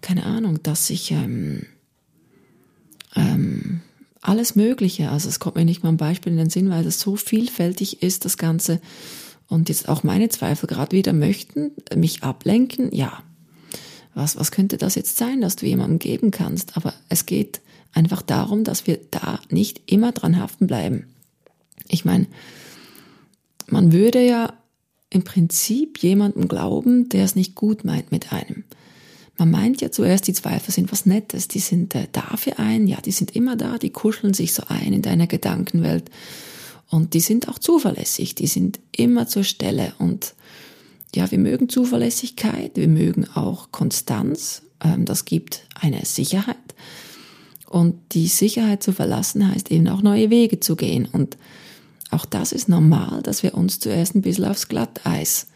keine 0.00 0.26
Ahnung, 0.26 0.58
dass 0.64 0.90
ich 0.90 1.12
ähm, 1.12 1.64
ähm, 3.14 3.82
alles 4.20 4.54
Mögliche, 4.54 5.10
also 5.10 5.28
es 5.28 5.40
kommt 5.40 5.56
mir 5.56 5.64
nicht 5.64 5.82
mal 5.82 5.88
ein 5.90 5.96
Beispiel 5.96 6.32
in 6.32 6.38
den 6.38 6.50
Sinn, 6.50 6.70
weil 6.70 6.84
das 6.84 7.00
so 7.00 7.16
vielfältig 7.16 8.02
ist, 8.02 8.24
das 8.24 8.36
Ganze. 8.36 8.80
Und 9.48 9.68
jetzt 9.68 9.88
auch 9.88 10.02
meine 10.02 10.28
Zweifel 10.28 10.66
gerade 10.66 10.96
wieder 10.96 11.12
möchten, 11.12 11.72
mich 11.94 12.22
ablenken, 12.22 12.94
ja. 12.94 13.22
Was, 14.14 14.36
was 14.36 14.50
könnte 14.50 14.76
das 14.76 14.94
jetzt 14.94 15.16
sein, 15.16 15.40
dass 15.40 15.56
du 15.56 15.66
jemandem 15.66 15.98
geben 15.98 16.30
kannst? 16.30 16.76
Aber 16.76 16.92
es 17.08 17.26
geht 17.26 17.60
einfach 17.92 18.22
darum, 18.22 18.64
dass 18.64 18.86
wir 18.86 18.98
da 19.10 19.40
nicht 19.50 19.82
immer 19.86 20.12
dran 20.12 20.38
haften 20.38 20.66
bleiben. 20.66 21.06
Ich 21.88 22.04
meine, 22.04 22.26
man 23.66 23.92
würde 23.92 24.24
ja 24.24 24.52
im 25.10 25.24
Prinzip 25.24 25.98
jemandem 25.98 26.48
glauben, 26.48 27.08
der 27.08 27.24
es 27.24 27.34
nicht 27.34 27.54
gut 27.54 27.84
meint 27.84 28.12
mit 28.12 28.32
einem. 28.32 28.64
Man 29.40 29.52
meint 29.52 29.80
ja 29.80 29.90
zuerst, 29.90 30.26
die 30.26 30.34
Zweifel 30.34 30.70
sind 30.70 30.92
was 30.92 31.06
Nettes, 31.06 31.48
die 31.48 31.60
sind 31.60 31.94
äh, 31.94 32.08
da 32.12 32.36
für 32.36 32.58
einen, 32.58 32.86
ja, 32.86 33.00
die 33.00 33.10
sind 33.10 33.34
immer 33.34 33.56
da, 33.56 33.78
die 33.78 33.88
kuscheln 33.88 34.34
sich 34.34 34.52
so 34.52 34.64
ein 34.68 34.92
in 34.92 35.00
deiner 35.00 35.26
Gedankenwelt. 35.26 36.10
Und 36.90 37.14
die 37.14 37.20
sind 37.20 37.48
auch 37.48 37.58
zuverlässig, 37.58 38.34
die 38.34 38.46
sind 38.46 38.80
immer 38.94 39.28
zur 39.28 39.44
Stelle. 39.44 39.94
Und 39.98 40.34
ja, 41.14 41.30
wir 41.30 41.38
mögen 41.38 41.70
Zuverlässigkeit, 41.70 42.72
wir 42.74 42.88
mögen 42.88 43.28
auch 43.34 43.72
Konstanz, 43.72 44.60
ähm, 44.84 45.06
das 45.06 45.24
gibt 45.24 45.66
eine 45.74 46.04
Sicherheit. 46.04 46.56
Und 47.66 47.94
die 48.12 48.28
Sicherheit 48.28 48.82
zu 48.82 48.92
verlassen 48.92 49.50
heißt 49.50 49.70
eben 49.70 49.88
auch 49.88 50.02
neue 50.02 50.28
Wege 50.28 50.60
zu 50.60 50.76
gehen. 50.76 51.08
Und 51.10 51.38
auch 52.10 52.26
das 52.26 52.52
ist 52.52 52.68
normal, 52.68 53.22
dass 53.22 53.42
wir 53.42 53.54
uns 53.54 53.80
zuerst 53.80 54.14
ein 54.14 54.20
bisschen 54.20 54.44
aufs 54.44 54.68
Glatteis 54.68 55.46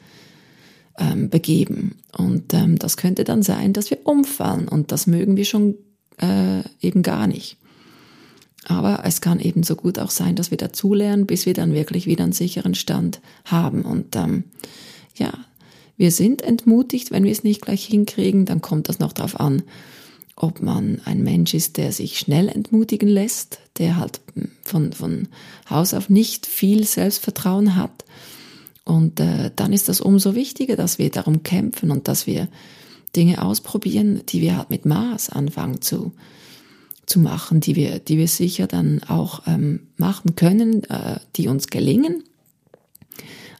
ähm, 0.98 1.30
begeben. 1.30 1.96
Und 2.16 2.54
ähm, 2.54 2.78
das 2.78 2.96
könnte 2.96 3.24
dann 3.24 3.42
sein, 3.42 3.72
dass 3.72 3.90
wir 3.90 3.98
umfallen 4.04 4.68
und 4.68 4.92
das 4.92 5.06
mögen 5.06 5.36
wir 5.36 5.44
schon 5.44 5.74
äh, 6.20 6.60
eben 6.80 7.02
gar 7.02 7.26
nicht. 7.26 7.56
Aber 8.66 9.02
es 9.04 9.20
kann 9.20 9.40
eben 9.40 9.62
so 9.62 9.76
gut 9.76 9.98
auch 9.98 10.10
sein, 10.10 10.36
dass 10.36 10.50
wir 10.50 10.58
dazulernen, 10.58 11.26
bis 11.26 11.44
wir 11.44 11.54
dann 11.54 11.74
wirklich 11.74 12.06
wieder 12.06 12.24
einen 12.24 12.32
sicheren 12.32 12.74
Stand 12.74 13.20
haben. 13.44 13.82
Und 13.82 14.16
ähm, 14.16 14.44
ja, 15.16 15.32
wir 15.96 16.10
sind 16.10 16.42
entmutigt, 16.42 17.10
wenn 17.10 17.24
wir 17.24 17.32
es 17.32 17.44
nicht 17.44 17.60
gleich 17.60 17.84
hinkriegen, 17.84 18.46
dann 18.46 18.62
kommt 18.62 18.88
das 18.88 18.98
noch 18.98 19.12
darauf 19.12 19.38
an, 19.38 19.62
ob 20.36 20.62
man 20.62 21.00
ein 21.04 21.22
Mensch 21.22 21.54
ist, 21.54 21.76
der 21.76 21.92
sich 21.92 22.18
schnell 22.18 22.48
entmutigen 22.48 23.08
lässt, 23.08 23.60
der 23.78 23.96
halt 23.96 24.20
von, 24.62 24.92
von 24.92 25.28
Haus 25.68 25.94
auf 25.94 26.08
nicht 26.08 26.46
viel 26.46 26.84
Selbstvertrauen 26.84 27.76
hat. 27.76 28.04
Und 28.84 29.18
äh, 29.18 29.50
dann 29.56 29.72
ist 29.72 29.88
das 29.88 30.00
umso 30.00 30.34
wichtiger, 30.34 30.76
dass 30.76 30.98
wir 30.98 31.10
darum 31.10 31.42
kämpfen 31.42 31.90
und 31.90 32.06
dass 32.06 32.26
wir 32.26 32.48
Dinge 33.16 33.42
ausprobieren, 33.42 34.22
die 34.28 34.40
wir 34.40 34.58
halt 34.58 34.70
mit 34.70 34.84
Maß 34.84 35.30
anfangen 35.30 35.80
zu, 35.80 36.12
zu 37.06 37.18
machen, 37.18 37.60
die 37.60 37.76
wir, 37.76 37.98
die 37.98 38.18
wir 38.18 38.28
sicher 38.28 38.66
dann 38.66 39.02
auch 39.04 39.42
ähm, 39.46 39.88
machen 39.96 40.36
können, 40.36 40.84
äh, 40.84 41.18
die 41.36 41.48
uns 41.48 41.68
gelingen. 41.68 42.24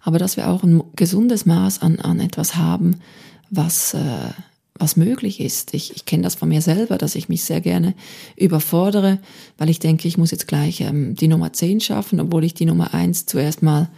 Aber 0.03 0.19
dass 0.19 0.37
wir 0.37 0.51
auch 0.51 0.63
ein 0.63 0.83
gesundes 0.97 1.47
Maß 1.47 1.81
an, 1.81 1.99
an 1.99 2.21
etwas 2.21 2.57
haben, 2.57 3.01
was, 3.49 3.95
äh, 3.95 4.31
was 4.75 4.97
möglich 4.97 5.41
ist. 5.41 5.73
Ich, 5.73 5.97
ich 5.97 6.05
kenne 6.05 6.25
das 6.25 6.35
von 6.35 6.51
mir 6.51 6.61
selber, 6.61 6.99
dass 6.99 7.15
ich 7.15 7.31
mich 7.31 7.45
sehr 7.45 7.63
gerne 7.63 7.95
überfordere, 8.37 9.19
weil 9.57 9.71
ich 9.71 9.79
denke, 9.79 10.07
ich 10.09 10.19
muss 10.19 10.33
jetzt 10.33 10.49
gleich 10.49 10.83
ähm, 10.83 11.15
die 11.15 11.29
Nummer 11.29 11.55
10 11.55 11.81
schaffen, 11.81 12.21
obwohl 12.21 12.45
ich 12.45 12.53
die 12.53 12.67
Nummer 12.67 12.93
1 12.93 13.25
zuerst 13.25 13.63
mal 13.63 13.89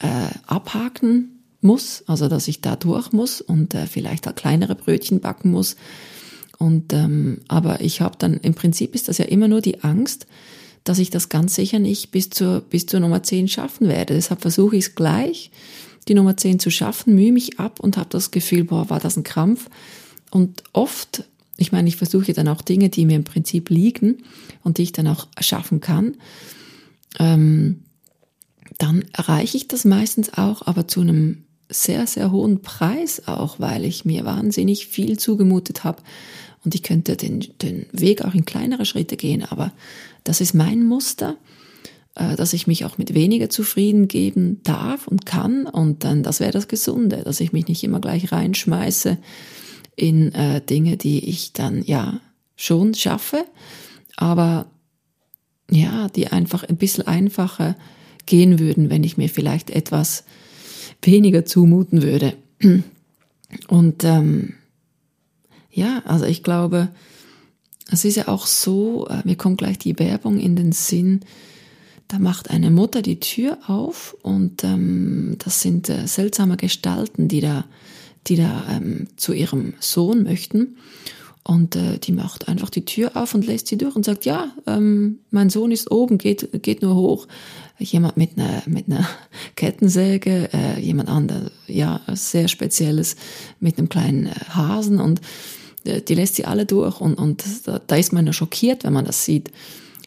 äh, 0.00 0.28
abhaken 0.68 1.42
muss, 1.60 2.04
also 2.06 2.28
dass 2.28 2.46
ich 2.46 2.60
da 2.60 2.76
durch 2.76 3.12
muss 3.12 3.40
und 3.40 3.74
äh, 3.74 3.86
vielleicht 3.86 4.28
auch 4.28 4.34
kleinere 4.34 4.74
Brötchen 4.74 5.20
backen 5.20 5.50
muss. 5.50 5.76
Und 6.58 6.92
ähm, 6.92 7.40
aber 7.48 7.80
ich 7.80 8.00
habe 8.00 8.16
dann 8.18 8.34
im 8.34 8.54
Prinzip 8.54 8.94
ist 8.94 9.08
das 9.08 9.18
ja 9.18 9.24
immer 9.24 9.48
nur 9.48 9.60
die 9.60 9.82
Angst, 9.82 10.26
dass 10.84 10.98
ich 10.98 11.10
das 11.10 11.28
ganz 11.28 11.54
sicher 11.54 11.78
nicht 11.78 12.10
bis 12.10 12.30
zur 12.30 12.60
bis 12.60 12.86
zur 12.86 13.00
Nummer 13.00 13.22
10 13.22 13.48
schaffen 13.48 13.88
werde. 13.88 14.14
Deshalb 14.14 14.40
versuche 14.40 14.76
ich 14.76 14.86
es 14.86 14.94
gleich, 14.94 15.50
die 16.06 16.14
Nummer 16.14 16.36
10 16.36 16.58
zu 16.58 16.70
schaffen, 16.70 17.14
mühe 17.14 17.32
mich 17.32 17.58
ab 17.58 17.80
und 17.80 17.96
habe 17.96 18.08
das 18.10 18.30
Gefühl, 18.30 18.64
boah, 18.64 18.90
war 18.90 19.00
das 19.00 19.16
ein 19.16 19.24
Krampf 19.24 19.68
und 20.30 20.62
oft, 20.72 21.24
ich 21.56 21.72
meine, 21.72 21.88
ich 21.88 21.96
versuche 21.96 22.32
dann 22.32 22.48
auch 22.48 22.62
Dinge, 22.62 22.88
die 22.88 23.06
mir 23.06 23.16
im 23.16 23.24
Prinzip 23.24 23.70
liegen 23.70 24.18
und 24.62 24.78
die 24.78 24.84
ich 24.84 24.92
dann 24.92 25.08
auch 25.08 25.26
schaffen 25.40 25.80
kann, 25.80 26.16
ähm, 27.18 27.82
dann 28.78 29.04
erreiche 29.12 29.56
ich 29.56 29.68
das 29.68 29.84
meistens 29.84 30.34
auch, 30.34 30.66
aber 30.66 30.88
zu 30.88 31.00
einem 31.00 31.44
sehr, 31.68 32.06
sehr 32.06 32.30
hohen 32.30 32.62
Preis 32.62 33.26
auch, 33.26 33.60
weil 33.60 33.84
ich 33.84 34.04
mir 34.04 34.24
wahnsinnig 34.24 34.86
viel 34.86 35.18
zugemutet 35.18 35.84
habe. 35.84 36.02
Und 36.64 36.74
ich 36.74 36.82
könnte 36.82 37.16
den, 37.16 37.40
den 37.62 37.86
Weg 37.92 38.24
auch 38.24 38.34
in 38.34 38.44
kleinere 38.44 38.84
Schritte 38.84 39.16
gehen, 39.16 39.44
aber 39.44 39.72
das 40.24 40.40
ist 40.40 40.54
mein 40.54 40.84
Muster, 40.84 41.36
äh, 42.14 42.36
dass 42.36 42.52
ich 42.52 42.66
mich 42.66 42.84
auch 42.84 42.98
mit 42.98 43.14
weniger 43.14 43.50
zufrieden 43.50 44.08
geben 44.08 44.60
darf 44.64 45.06
und 45.06 45.26
kann. 45.26 45.66
Und 45.66 46.04
dann, 46.04 46.22
das 46.22 46.40
wäre 46.40 46.52
das 46.52 46.68
Gesunde, 46.68 47.22
dass 47.24 47.40
ich 47.40 47.52
mich 47.52 47.68
nicht 47.68 47.84
immer 47.84 48.00
gleich 48.00 48.32
reinschmeiße 48.32 49.18
in 49.94 50.32
äh, 50.34 50.60
Dinge, 50.60 50.96
die 50.96 51.28
ich 51.28 51.52
dann 51.52 51.82
ja 51.82 52.20
schon 52.56 52.94
schaffe, 52.94 53.44
aber 54.16 54.66
ja, 55.70 56.08
die 56.08 56.28
einfach 56.28 56.64
ein 56.64 56.76
bisschen 56.76 57.06
einfacher 57.06 57.76
gehen 58.28 58.58
würden, 58.58 58.90
wenn 58.90 59.02
ich 59.02 59.16
mir 59.16 59.28
vielleicht 59.28 59.70
etwas 59.70 60.24
weniger 61.02 61.44
zumuten 61.44 62.02
würde. 62.02 62.34
Und 63.68 64.04
ähm, 64.04 64.54
ja, 65.70 66.02
also 66.04 66.26
ich 66.26 66.42
glaube, 66.42 66.88
es 67.90 68.04
ist 68.04 68.16
ja 68.16 68.28
auch 68.28 68.46
so, 68.46 69.08
äh, 69.08 69.22
mir 69.24 69.36
kommt 69.36 69.58
gleich 69.58 69.78
die 69.78 69.98
Werbung 69.98 70.38
in 70.38 70.54
den 70.54 70.72
Sinn, 70.72 71.20
da 72.06 72.18
macht 72.18 72.50
eine 72.50 72.70
Mutter 72.70 73.02
die 73.02 73.20
Tür 73.20 73.58
auf 73.66 74.16
und 74.22 74.64
ähm, 74.64 75.36
das 75.38 75.60
sind 75.60 75.90
äh, 75.90 76.06
seltsame 76.06 76.56
Gestalten, 76.56 77.28
die 77.28 77.40
da 77.40 77.64
die 78.28 78.36
da 78.36 78.64
ähm, 78.70 79.06
zu 79.16 79.32
ihrem 79.32 79.74
Sohn 79.80 80.22
möchten. 80.22 80.76
Und 81.48 81.76
äh, 81.76 81.98
die 81.98 82.12
macht 82.12 82.46
einfach 82.46 82.68
die 82.68 82.84
Tür 82.84 83.12
auf 83.14 83.34
und 83.34 83.46
lässt 83.46 83.68
sie 83.68 83.78
durch 83.78 83.96
und 83.96 84.04
sagt, 84.04 84.26
ja, 84.26 84.52
ähm, 84.66 85.20
mein 85.30 85.48
Sohn 85.48 85.72
ist 85.72 85.90
oben, 85.90 86.18
geht, 86.18 86.62
geht 86.62 86.82
nur 86.82 86.94
hoch. 86.94 87.26
Jemand 87.78 88.18
mit 88.18 88.36
einer, 88.36 88.62
mit 88.66 88.86
einer 88.86 89.08
Kettensäge, 89.56 90.50
äh, 90.52 90.78
jemand 90.78 91.08
anderes, 91.08 91.50
ja, 91.66 92.02
sehr 92.12 92.48
spezielles, 92.48 93.16
mit 93.60 93.78
einem 93.78 93.88
kleinen 93.88 94.26
äh, 94.26 94.34
Hasen 94.50 95.00
und 95.00 95.22
äh, 95.84 96.02
die 96.02 96.16
lässt 96.16 96.34
sie 96.34 96.44
alle 96.44 96.66
durch 96.66 97.00
und, 97.00 97.14
und 97.14 97.42
da, 97.64 97.80
da 97.86 97.96
ist 97.96 98.12
man 98.12 98.26
ja 98.26 98.34
schockiert, 98.34 98.84
wenn 98.84 98.92
man 98.92 99.06
das 99.06 99.24
sieht. 99.24 99.50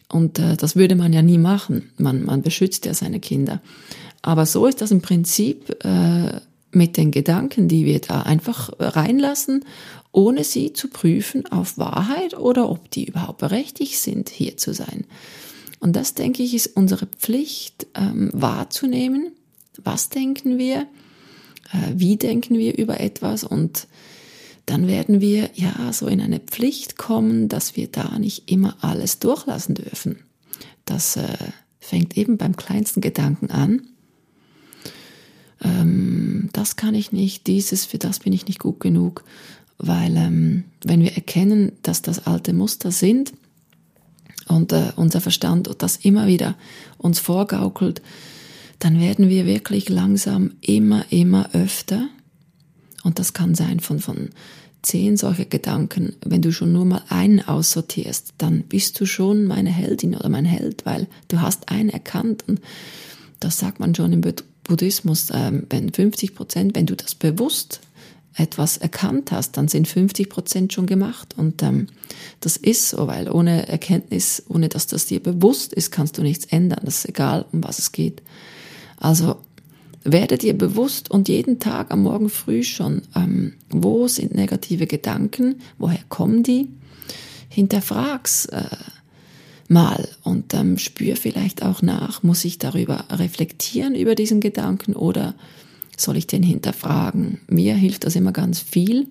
Und 0.08 0.38
äh, 0.38 0.56
das 0.56 0.76
würde 0.76 0.94
man 0.94 1.12
ja 1.12 1.22
nie 1.22 1.38
machen. 1.38 1.90
Man, 1.98 2.24
man 2.24 2.42
beschützt 2.42 2.86
ja 2.86 2.94
seine 2.94 3.18
Kinder. 3.18 3.60
Aber 4.20 4.46
so 4.46 4.64
ist 4.66 4.80
das 4.80 4.92
im 4.92 5.02
Prinzip 5.02 5.84
äh, 5.84 6.40
mit 6.72 6.96
den 6.96 7.10
Gedanken, 7.10 7.68
die 7.68 7.84
wir 7.84 8.00
da 8.00 8.22
einfach 8.22 8.70
reinlassen, 8.78 9.64
ohne 10.10 10.44
sie 10.44 10.72
zu 10.72 10.88
prüfen 10.88 11.46
auf 11.46 11.78
Wahrheit 11.78 12.36
oder 12.36 12.68
ob 12.68 12.90
die 12.90 13.06
überhaupt 13.06 13.38
berechtigt 13.38 13.98
sind, 13.98 14.28
hier 14.28 14.56
zu 14.56 14.74
sein. 14.74 15.04
Und 15.80 15.96
das, 15.96 16.14
denke 16.14 16.42
ich, 16.42 16.54
ist 16.54 16.76
unsere 16.76 17.06
Pflicht 17.06 17.86
ähm, 17.94 18.30
wahrzunehmen. 18.32 19.32
Was 19.82 20.10
denken 20.10 20.58
wir? 20.58 20.86
Äh, 21.72 21.92
wie 21.94 22.16
denken 22.16 22.56
wir 22.58 22.78
über 22.78 23.00
etwas? 23.00 23.42
Und 23.42 23.88
dann 24.66 24.86
werden 24.86 25.20
wir 25.20 25.50
ja 25.54 25.92
so 25.92 26.06
in 26.06 26.20
eine 26.20 26.40
Pflicht 26.40 26.96
kommen, 26.96 27.48
dass 27.48 27.76
wir 27.76 27.88
da 27.88 28.18
nicht 28.18 28.50
immer 28.50 28.76
alles 28.80 29.18
durchlassen 29.18 29.74
dürfen. 29.74 30.20
Das 30.84 31.16
äh, 31.16 31.36
fängt 31.80 32.16
eben 32.16 32.38
beim 32.38 32.56
kleinsten 32.56 33.00
Gedanken 33.00 33.50
an 33.50 33.82
ähm, 35.62 36.48
das 36.52 36.76
kann 36.76 36.94
ich 36.94 37.12
nicht, 37.12 37.46
dieses, 37.46 37.84
für 37.84 37.98
das 37.98 38.20
bin 38.20 38.32
ich 38.32 38.46
nicht 38.46 38.58
gut 38.58 38.80
genug, 38.80 39.24
weil 39.78 40.16
ähm, 40.16 40.64
wenn 40.84 41.00
wir 41.00 41.14
erkennen, 41.14 41.72
dass 41.82 42.02
das 42.02 42.26
alte 42.26 42.52
Muster 42.52 42.90
sind 42.90 43.32
und 44.48 44.72
äh, 44.72 44.92
unser 44.96 45.20
Verstand 45.20 45.70
das 45.78 45.96
immer 45.96 46.26
wieder 46.26 46.56
uns 46.98 47.18
vorgaukelt, 47.18 48.02
dann 48.78 49.00
werden 49.00 49.28
wir 49.28 49.46
wirklich 49.46 49.88
langsam 49.88 50.52
immer, 50.60 51.04
immer 51.10 51.50
öfter, 51.52 52.08
und 53.02 53.18
das 53.18 53.32
kann 53.32 53.54
sein 53.54 53.80
von, 53.80 53.98
von 53.98 54.30
zehn 54.82 55.16
solcher 55.16 55.44
Gedanken, 55.44 56.16
wenn 56.24 56.42
du 56.42 56.52
schon 56.52 56.72
nur 56.72 56.84
mal 56.84 57.02
einen 57.08 57.40
aussortierst, 57.40 58.34
dann 58.38 58.62
bist 58.62 59.00
du 59.00 59.06
schon 59.06 59.44
meine 59.44 59.70
Heldin 59.70 60.14
oder 60.14 60.28
mein 60.28 60.44
Held, 60.44 60.84
weil 60.86 61.06
du 61.28 61.40
hast 61.40 61.68
einen 61.68 61.88
erkannt 61.88 62.44
und 62.46 62.60
das 63.40 63.58
sagt 63.58 63.80
man 63.80 63.94
schon 63.94 64.12
im 64.12 64.20
Buddhismus, 64.64 65.28
ähm, 65.32 65.66
wenn 65.70 65.92
50 65.92 66.34
Prozent, 66.34 66.76
wenn 66.76 66.86
du 66.86 66.96
das 66.96 67.14
bewusst 67.14 67.80
etwas 68.34 68.78
erkannt 68.78 69.30
hast, 69.30 69.56
dann 69.56 69.68
sind 69.68 69.88
50 69.88 70.30
Prozent 70.30 70.72
schon 70.72 70.86
gemacht. 70.86 71.34
Und 71.36 71.62
ähm, 71.62 71.88
das 72.40 72.56
ist 72.56 72.88
so, 72.88 73.06
weil 73.06 73.30
ohne 73.30 73.68
Erkenntnis, 73.68 74.42
ohne 74.48 74.68
dass 74.68 74.86
das 74.86 75.06
dir 75.06 75.22
bewusst 75.22 75.72
ist, 75.72 75.90
kannst 75.90 76.16
du 76.16 76.22
nichts 76.22 76.46
ändern. 76.46 76.80
Das 76.84 76.98
ist 76.98 77.08
egal, 77.08 77.44
um 77.52 77.62
was 77.62 77.78
es 77.78 77.92
geht. 77.92 78.22
Also 78.96 79.36
werde 80.04 80.38
dir 80.38 80.56
bewusst 80.56 81.10
und 81.10 81.28
jeden 81.28 81.58
Tag 81.58 81.90
am 81.90 82.02
Morgen 82.02 82.28
früh 82.28 82.62
schon, 82.62 83.02
ähm, 83.14 83.54
wo 83.68 84.08
sind 84.08 84.34
negative 84.34 84.86
Gedanken, 84.86 85.60
woher 85.78 86.02
kommen 86.08 86.42
die? 86.42 86.68
Hinterfrag's 87.48 88.46
äh, 88.46 88.64
mal 89.72 90.08
und 90.22 90.54
ähm, 90.54 90.78
spür 90.78 91.16
vielleicht 91.16 91.62
auch 91.62 91.82
nach, 91.82 92.22
muss 92.22 92.44
ich 92.44 92.58
darüber 92.58 93.04
reflektieren 93.10 93.94
über 93.94 94.14
diesen 94.14 94.40
Gedanken 94.40 94.94
oder 94.94 95.34
soll 95.96 96.16
ich 96.16 96.26
den 96.26 96.42
hinterfragen? 96.42 97.40
Mir 97.48 97.74
hilft 97.74 98.04
das 98.04 98.16
immer 98.16 98.32
ganz 98.32 98.60
viel. 98.60 99.06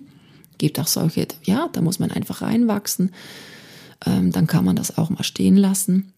Gibt 0.58 0.78
auch 0.78 0.86
solche, 0.86 1.26
ja, 1.44 1.68
da 1.72 1.80
muss 1.80 1.98
man 1.98 2.10
einfach 2.10 2.42
reinwachsen. 2.42 3.10
Ähm, 4.06 4.32
dann 4.32 4.46
kann 4.46 4.64
man 4.64 4.76
das 4.76 4.98
auch 4.98 5.10
mal 5.10 5.24
stehen 5.24 5.56
lassen. 5.56 6.12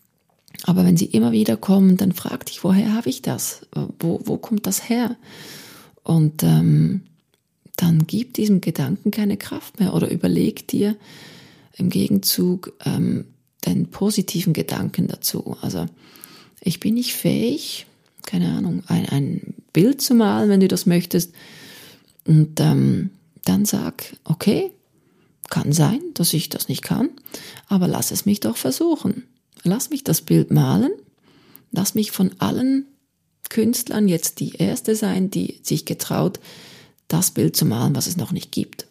Aber 0.65 0.85
wenn 0.85 0.97
sie 0.97 1.07
immer 1.07 1.33
wieder 1.33 1.57
kommen, 1.57 1.97
dann 1.97 2.13
frag 2.13 2.47
dich, 2.47 2.63
woher 2.65 2.95
habe 2.95 3.11
ich 3.11 3.23
das? 3.23 3.67
Wo, 3.99 4.21
wo 4.25 4.37
kommt 4.37 4.67
das 4.67 4.89
her? 4.89 5.17
Und 6.03 6.43
ähm, 6.43 7.03
dann 7.77 8.07
gib 8.07 8.35
diesem 8.35 8.61
Gedanken 8.61 9.11
keine 9.11 9.37
Kraft 9.37 9.81
mehr 9.81 9.95
oder 9.95 10.11
überleg 10.11 10.69
dir 10.69 10.97
im 11.77 11.91
Gegenzug 11.91 12.73
ähm, 12.85 13.25
den 13.67 13.91
positiven 13.91 14.53
Gedanken 14.53 15.09
dazu. 15.09 15.57
Also 15.61 15.87
ich 16.61 16.81
bin 16.81 16.95
nicht 16.95 17.15
fähig, 17.15 17.87
keine 18.23 18.53
Ahnung, 18.53 18.83
ein, 18.87 19.09
ein 19.09 19.55
Bild 19.73 20.01
zu 20.01 20.15
malen, 20.15 20.49
wenn 20.49 20.61
du 20.61 20.69
das 20.69 20.87
möchtest. 20.87 21.33
Und 22.27 22.59
ähm, 22.61 23.11
dann 23.45 23.65
sag, 23.65 24.17
okay, 24.25 24.71
kann 25.51 25.73
sein, 25.73 26.01
dass 26.15 26.33
ich 26.33 26.49
das 26.49 26.69
nicht 26.69 26.83
kann, 26.83 27.11
aber 27.69 27.87
lass 27.87 28.11
es 28.11 28.25
mich 28.25 28.41
doch 28.41 28.57
versuchen. 28.57 29.25
Lass 29.63 29.91
mich 29.91 30.05
das 30.05 30.23
Bild 30.23 30.51
malen. 30.51 30.93
Lass 31.71 31.95
mich 31.95 32.13
von 32.13 32.31
allen 32.39 32.87
Künstlern 33.51 34.09
jetzt 34.09 34.41
die 34.41 34.55
erste 34.57 34.97
sein, 34.97 35.31
die 35.31 35.61
sich 35.63 35.85
getraut, 35.85 36.41
das 37.09 37.31
Bild 37.31 37.57
zu 37.57 37.65
malen, 37.67 37.95
was 37.95 38.07
es 38.07 38.17
noch 38.17 38.33
nicht 38.33 38.53
gibt. 38.53 38.87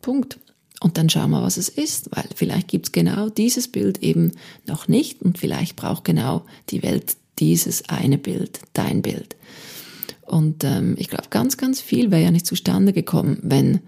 Punkt. 0.00 0.38
Und 0.80 0.96
dann 0.96 1.10
schauen 1.10 1.30
wir, 1.30 1.42
was 1.42 1.58
es 1.58 1.68
ist, 1.68 2.08
weil 2.16 2.24
vielleicht 2.34 2.68
gibt 2.68 2.86
es 2.86 2.92
genau 2.92 3.28
dieses 3.28 3.68
Bild 3.68 4.02
eben 4.02 4.32
noch 4.66 4.88
nicht 4.88 5.20
und 5.20 5.38
vielleicht 5.38 5.76
braucht 5.76 6.04
genau 6.04 6.46
die 6.70 6.82
Welt 6.82 7.16
dieses 7.38 7.88
eine 7.90 8.16
Bild, 8.16 8.60
dein 8.72 9.02
Bild. 9.02 9.36
Und 10.22 10.64
ähm, 10.64 10.94
ich 10.98 11.08
glaube, 11.08 11.28
ganz, 11.28 11.58
ganz 11.58 11.80
viel 11.80 12.10
wäre 12.10 12.22
ja 12.22 12.30
nicht 12.30 12.46
zustande 12.46 12.92
gekommen, 12.92 13.38
wenn 13.42 13.80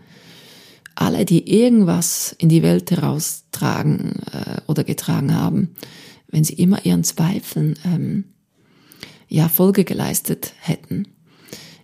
alle, 0.94 1.24
die 1.24 1.50
irgendwas 1.50 2.34
in 2.38 2.48
die 2.48 2.62
Welt 2.62 2.90
heraustragen 2.90 4.20
äh, 4.32 4.60
oder 4.66 4.84
getragen 4.84 5.34
haben, 5.34 5.74
wenn 6.28 6.44
sie 6.44 6.54
immer 6.54 6.84
ihren 6.84 7.04
Zweifeln 7.04 7.78
ähm, 7.84 8.24
ja 9.28 9.48
Folge 9.48 9.84
geleistet 9.84 10.52
hätten. 10.60 11.08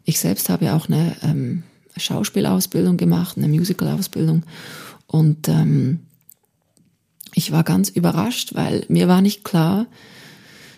Ich 0.04 0.20
selbst 0.20 0.48
habe 0.50 0.66
ja 0.66 0.76
auch 0.76 0.88
eine 0.88 1.16
ähm, 1.22 1.62
Schauspielausbildung 1.96 2.96
gemacht, 2.96 3.36
eine 3.36 3.48
Musicalausbildung 3.48 4.42
und 5.08 5.48
ähm, 5.48 6.00
ich 7.34 7.50
war 7.50 7.64
ganz 7.64 7.88
überrascht, 7.88 8.54
weil 8.54 8.84
mir 8.88 9.08
war 9.08 9.20
nicht 9.20 9.42
klar, 9.42 9.86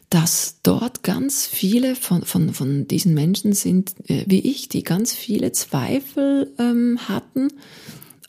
dass 0.08 0.56
dort 0.62 1.02
ganz 1.02 1.46
viele 1.46 1.94
von, 1.94 2.24
von, 2.24 2.52
von 2.52 2.88
diesen 2.88 3.14
Menschen 3.14 3.52
sind, 3.52 3.94
äh, 4.08 4.24
wie 4.26 4.40
ich, 4.40 4.68
die 4.68 4.82
ganz 4.82 5.12
viele 5.12 5.52
Zweifel 5.52 6.52
ähm, 6.58 6.98
hatten 7.08 7.48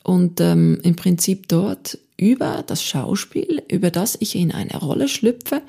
und 0.04 0.40
ähm, 0.40 0.78
im 0.82 0.96
Prinzip 0.96 1.48
dort 1.48 1.98
über 2.16 2.62
das 2.66 2.84
Schauspiel, 2.84 3.62
über 3.70 3.90
das 3.90 4.16
ich 4.20 4.36
in 4.36 4.52
eine 4.52 4.76
Rolle 4.76 5.08
schlüpfe, 5.08 5.62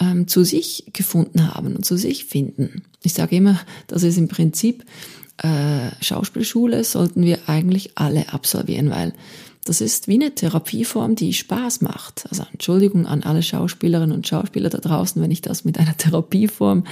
ähm, 0.00 0.26
zu 0.26 0.44
sich 0.44 0.86
gefunden 0.92 1.54
haben 1.54 1.76
und 1.76 1.84
zu 1.84 1.96
sich 1.96 2.24
finden. 2.24 2.82
Ich 3.02 3.14
sage 3.14 3.36
immer, 3.36 3.60
das 3.86 4.02
ist 4.02 4.18
im 4.18 4.28
Prinzip 4.28 4.84
äh, 5.38 5.90
Schauspielschule, 6.00 6.84
sollten 6.84 7.24
wir 7.24 7.48
eigentlich 7.48 7.92
alle 7.96 8.32
absolvieren, 8.32 8.90
weil 8.90 9.12
das 9.64 9.80
ist 9.80 10.08
wie 10.08 10.14
eine 10.14 10.34
Therapieform, 10.34 11.14
die 11.14 11.32
Spaß 11.32 11.82
macht. 11.82 12.26
Also 12.30 12.44
Entschuldigung 12.52 13.06
an 13.06 13.22
alle 13.22 13.42
Schauspielerinnen 13.42 14.14
und 14.14 14.26
Schauspieler 14.26 14.70
da 14.70 14.78
draußen, 14.78 15.22
wenn 15.22 15.30
ich 15.30 15.40
das 15.40 15.64
mit 15.64 15.78
einer 15.78 15.96
Therapieform 15.96 16.84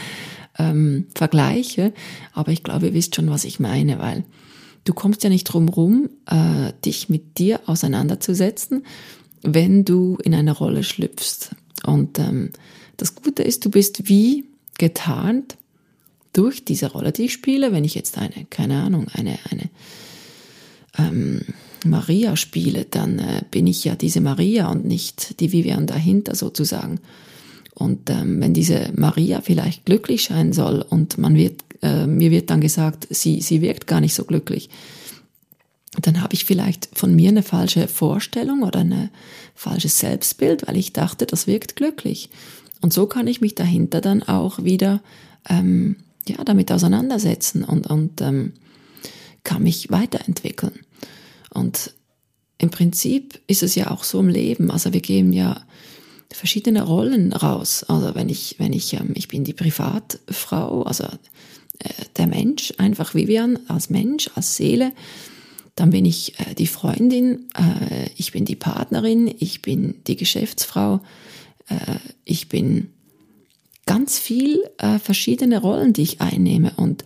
ähm, 0.58 1.06
vergleiche. 1.14 1.92
Aber 2.32 2.52
ich 2.52 2.62
glaube, 2.62 2.86
ihr 2.86 2.94
wisst 2.94 3.16
schon, 3.16 3.30
was 3.30 3.44
ich 3.44 3.58
meine, 3.58 3.98
weil 3.98 4.24
du 4.84 4.94
kommst 4.94 5.24
ja 5.24 5.30
nicht 5.30 5.44
drum 5.44 5.68
rum, 5.68 6.10
äh, 6.26 6.72
dich 6.84 7.08
mit 7.08 7.38
dir 7.38 7.60
auseinanderzusetzen, 7.66 8.84
wenn 9.42 9.84
du 9.84 10.16
in 10.22 10.34
eine 10.34 10.52
Rolle 10.52 10.84
schlüpfst. 10.84 11.50
Und 11.84 12.18
ähm, 12.18 12.50
das 12.96 13.16
Gute 13.16 13.42
ist, 13.42 13.64
du 13.64 13.70
bist 13.70 14.08
wie 14.08 14.44
getarnt 14.78 15.56
durch 16.32 16.64
diese 16.64 16.90
Rolle, 16.90 17.12
die 17.12 17.24
ich 17.24 17.32
spiele. 17.32 17.72
Wenn 17.72 17.84
ich 17.84 17.94
jetzt 17.94 18.18
eine, 18.18 18.46
keine 18.50 18.82
Ahnung, 18.82 19.06
eine, 19.12 19.38
eine 19.50 19.70
ähm, 20.98 21.42
Maria 21.84 22.36
spiele, 22.36 22.84
dann 22.84 23.18
äh, 23.18 23.42
bin 23.50 23.66
ich 23.66 23.84
ja 23.84 23.94
diese 23.94 24.20
Maria 24.20 24.70
und 24.70 24.84
nicht 24.84 25.40
die 25.40 25.52
Vivian 25.52 25.86
dahinter 25.86 26.34
sozusagen. 26.34 27.00
Und 27.74 28.10
ähm, 28.10 28.40
wenn 28.40 28.52
diese 28.52 28.92
Maria 28.94 29.40
vielleicht 29.40 29.86
glücklich 29.86 30.24
sein 30.24 30.52
soll 30.52 30.84
und 30.88 31.18
man 31.18 31.34
wird, 31.34 31.62
äh, 31.82 32.06
mir 32.06 32.30
wird 32.30 32.50
dann 32.50 32.60
gesagt, 32.60 33.06
sie, 33.10 33.40
sie 33.40 33.62
wirkt 33.62 33.86
gar 33.86 34.00
nicht 34.00 34.14
so 34.14 34.24
glücklich, 34.24 34.68
dann 36.02 36.22
habe 36.22 36.34
ich 36.34 36.44
vielleicht 36.44 36.88
von 36.92 37.14
mir 37.14 37.30
eine 37.30 37.42
falsche 37.42 37.88
Vorstellung 37.88 38.62
oder 38.62 38.80
ein 38.80 39.10
falsches 39.54 39.98
Selbstbild, 39.98 40.68
weil 40.68 40.76
ich 40.76 40.92
dachte, 40.92 41.26
das 41.26 41.46
wirkt 41.46 41.74
glücklich. 41.74 42.30
Und 42.80 42.92
so 42.92 43.06
kann 43.06 43.26
ich 43.26 43.40
mich 43.40 43.54
dahinter 43.54 44.00
dann 44.00 44.22
auch 44.22 44.62
wieder 44.62 45.02
ähm, 45.48 45.96
ja 46.28 46.42
damit 46.44 46.70
auseinandersetzen 46.72 47.64
und, 47.64 47.86
und 47.86 48.20
ähm, 48.20 48.52
kann 49.44 49.62
mich 49.62 49.90
weiterentwickeln. 49.90 50.80
Und 51.52 51.94
im 52.58 52.70
Prinzip 52.70 53.40
ist 53.46 53.62
es 53.62 53.74
ja 53.74 53.90
auch 53.90 54.04
so 54.04 54.20
im 54.20 54.28
Leben. 54.28 54.70
Also 54.70 54.92
wir 54.92 55.00
geben 55.00 55.32
ja 55.32 55.62
verschiedene 56.30 56.82
Rollen 56.82 57.32
raus. 57.32 57.84
Also 57.84 58.14
wenn 58.14 58.28
ich, 58.28 58.56
wenn 58.58 58.72
ich, 58.72 58.92
ähm, 58.94 59.12
ich 59.14 59.28
bin 59.28 59.44
die 59.44 59.54
Privatfrau, 59.54 60.82
also 60.82 61.04
äh, 61.04 61.88
der 62.16 62.26
Mensch, 62.26 62.74
einfach 62.78 63.14
Vivian 63.14 63.58
als 63.68 63.90
Mensch, 63.90 64.30
als 64.34 64.56
Seele. 64.56 64.92
Dann 65.74 65.90
bin 65.90 66.04
ich 66.04 66.38
äh, 66.38 66.54
die 66.54 66.66
Freundin, 66.66 67.48
äh, 67.54 68.10
ich 68.16 68.32
bin 68.32 68.44
die 68.44 68.56
Partnerin, 68.56 69.34
ich 69.38 69.62
bin 69.62 69.96
die 70.06 70.16
Geschäftsfrau, 70.16 71.00
äh, 71.68 71.96
ich 72.24 72.48
bin 72.48 72.92
ganz 73.90 74.20
viel 74.20 74.62
äh, 74.78 75.00
verschiedene 75.00 75.60
Rollen, 75.60 75.92
die 75.92 76.02
ich 76.02 76.20
einnehme. 76.20 76.74
Und 76.76 77.04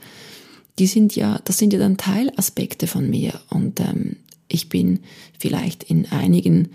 die 0.78 0.86
sind 0.86 1.16
ja, 1.16 1.40
das 1.46 1.56
sind 1.56 1.72
ja 1.72 1.78
dann 1.78 1.96
Teilaspekte 1.96 2.86
von 2.86 3.08
mir. 3.08 3.40
Und 3.48 3.80
ähm, 3.80 4.16
ich 4.48 4.68
bin 4.68 5.00
vielleicht 5.38 5.84
in 5.84 6.12
einigen 6.12 6.72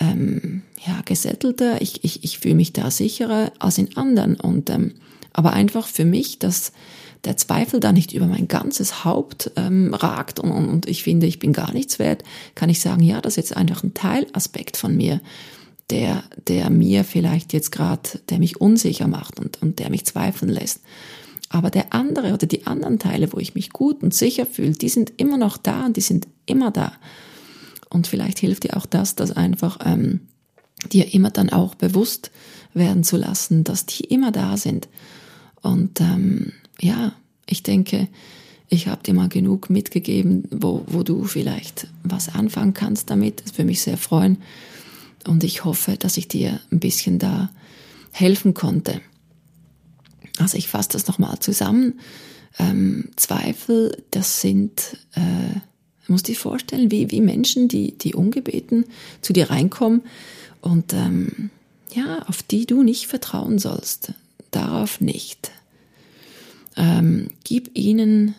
ähm, 0.00 0.64
ja, 0.86 1.00
gesettelter, 1.06 1.80
ich, 1.80 2.04
ich, 2.04 2.24
ich 2.24 2.40
fühle 2.40 2.56
mich 2.56 2.74
da 2.74 2.90
sicherer 2.90 3.50
als 3.58 3.78
in 3.78 3.96
anderen. 3.96 4.38
Und, 4.38 4.68
ähm, 4.68 4.96
aber 5.32 5.54
einfach 5.54 5.86
für 5.86 6.04
mich, 6.04 6.38
dass 6.38 6.72
der 7.24 7.38
Zweifel 7.38 7.80
da 7.80 7.90
nicht 7.90 8.12
über 8.12 8.26
mein 8.26 8.48
ganzes 8.48 9.02
Haupt 9.06 9.50
ähm, 9.56 9.94
ragt. 9.94 10.40
Und, 10.40 10.50
und, 10.50 10.68
und 10.68 10.86
ich 10.86 11.02
finde, 11.02 11.26
ich 11.26 11.38
bin 11.38 11.54
gar 11.54 11.72
nichts 11.72 11.98
wert, 11.98 12.22
kann 12.54 12.68
ich 12.68 12.80
sagen, 12.80 13.02
ja, 13.02 13.22
das 13.22 13.38
ist 13.38 13.48
jetzt 13.48 13.56
einfach 13.56 13.82
ein 13.82 13.94
Teilaspekt 13.94 14.76
von 14.76 14.94
mir, 14.94 15.22
der, 15.90 16.24
der 16.46 16.70
mir 16.70 17.04
vielleicht 17.04 17.52
jetzt 17.52 17.72
gerade, 17.72 18.20
der 18.28 18.38
mich 18.38 18.60
unsicher 18.60 19.08
macht 19.08 19.40
und, 19.40 19.62
und 19.62 19.78
der 19.78 19.90
mich 19.90 20.04
zweifeln 20.04 20.50
lässt. 20.50 20.80
Aber 21.48 21.70
der 21.70 21.94
andere 21.94 22.34
oder 22.34 22.46
die 22.46 22.66
anderen 22.66 22.98
Teile, 22.98 23.32
wo 23.32 23.38
ich 23.38 23.54
mich 23.54 23.70
gut 23.70 24.02
und 24.02 24.12
sicher 24.12 24.44
fühle, 24.44 24.72
die 24.72 24.90
sind 24.90 25.12
immer 25.16 25.38
noch 25.38 25.56
da 25.56 25.86
und 25.86 25.96
die 25.96 26.02
sind 26.02 26.28
immer 26.44 26.70
da. 26.70 26.92
Und 27.88 28.06
vielleicht 28.06 28.38
hilft 28.38 28.64
dir 28.64 28.76
auch 28.76 28.84
das, 28.84 29.14
das 29.14 29.32
einfach 29.32 29.78
ähm, 29.84 30.20
dir 30.92 31.14
immer 31.14 31.30
dann 31.30 31.48
auch 31.50 31.74
bewusst 31.74 32.30
werden 32.74 33.02
zu 33.02 33.16
lassen, 33.16 33.64
dass 33.64 33.86
die 33.86 34.04
immer 34.04 34.30
da 34.30 34.58
sind. 34.58 34.88
Und 35.62 36.00
ähm, 36.02 36.52
ja, 36.80 37.12
ich 37.46 37.62
denke, 37.62 38.08
ich 38.68 38.88
habe 38.88 39.02
dir 39.02 39.14
mal 39.14 39.30
genug 39.30 39.70
mitgegeben, 39.70 40.44
wo, 40.50 40.84
wo 40.86 41.02
du 41.02 41.24
vielleicht 41.24 41.88
was 42.02 42.34
anfangen 42.34 42.74
kannst 42.74 43.08
damit. 43.08 43.42
Das 43.42 43.54
würde 43.54 43.66
mich 43.66 43.80
sehr 43.80 43.96
freuen. 43.96 44.38
Und 45.28 45.44
ich 45.44 45.64
hoffe, 45.64 45.96
dass 45.98 46.16
ich 46.16 46.26
dir 46.26 46.58
ein 46.72 46.80
bisschen 46.80 47.18
da 47.18 47.50
helfen 48.12 48.54
konnte. 48.54 49.02
Also 50.38 50.56
ich 50.56 50.68
fasse 50.68 50.88
das 50.92 51.06
nochmal 51.06 51.38
zusammen. 51.40 52.00
Ähm, 52.58 53.10
Zweifel, 53.16 54.02
das 54.10 54.40
sind, 54.40 54.96
äh, 55.12 55.60
du 56.06 56.12
musst 56.12 56.28
dir 56.28 56.34
vorstellen, 56.34 56.90
wie, 56.90 57.10
wie 57.10 57.20
Menschen, 57.20 57.68
die, 57.68 57.96
die 57.98 58.14
ungebeten 58.14 58.86
zu 59.20 59.34
dir 59.34 59.50
reinkommen 59.50 60.02
und 60.62 60.94
ähm, 60.94 61.50
ja, 61.92 62.22
auf 62.26 62.42
die 62.42 62.64
du 62.64 62.82
nicht 62.82 63.06
vertrauen 63.06 63.58
sollst. 63.58 64.14
Darauf 64.50 65.02
nicht. 65.02 65.50
Ähm, 66.76 67.28
gib 67.44 67.76
ihnen 67.76 68.34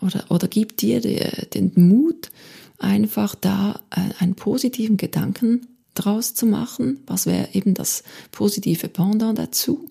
oder, 0.00 0.24
oder 0.28 0.46
gibt 0.46 0.82
dir 0.82 1.00
den 1.00 1.72
Mut, 1.74 2.30
einfach 2.78 3.34
da 3.34 3.80
äh, 3.90 4.22
einen 4.22 4.34
positiven 4.34 4.96
Gedanken 4.96 5.66
draus 5.94 6.34
zu 6.34 6.46
machen. 6.46 7.02
Was 7.06 7.26
wäre 7.26 7.48
eben 7.52 7.74
das 7.74 8.02
positive 8.30 8.88
Pendant 8.88 9.38
dazu? 9.38 9.90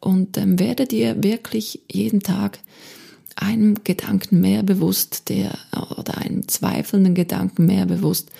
Und 0.00 0.36
ähm, 0.36 0.58
werde 0.58 0.86
dir 0.86 1.22
wirklich 1.22 1.82
jeden 1.90 2.20
Tag 2.20 2.58
einem 3.36 3.82
Gedanken 3.84 4.40
mehr 4.40 4.62
bewusst, 4.62 5.28
der 5.28 5.56
oder 5.98 6.18
einem 6.18 6.48
zweifelnden 6.48 7.14
Gedanken 7.14 7.66
mehr 7.66 7.86
bewusst, 7.86 8.30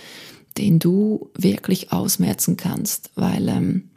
den 0.59 0.79
du 0.79 1.31
wirklich 1.37 1.93
ausmerzen 1.93 2.57
kannst, 2.57 3.11
weil 3.15 3.49
ähm, 3.49 3.91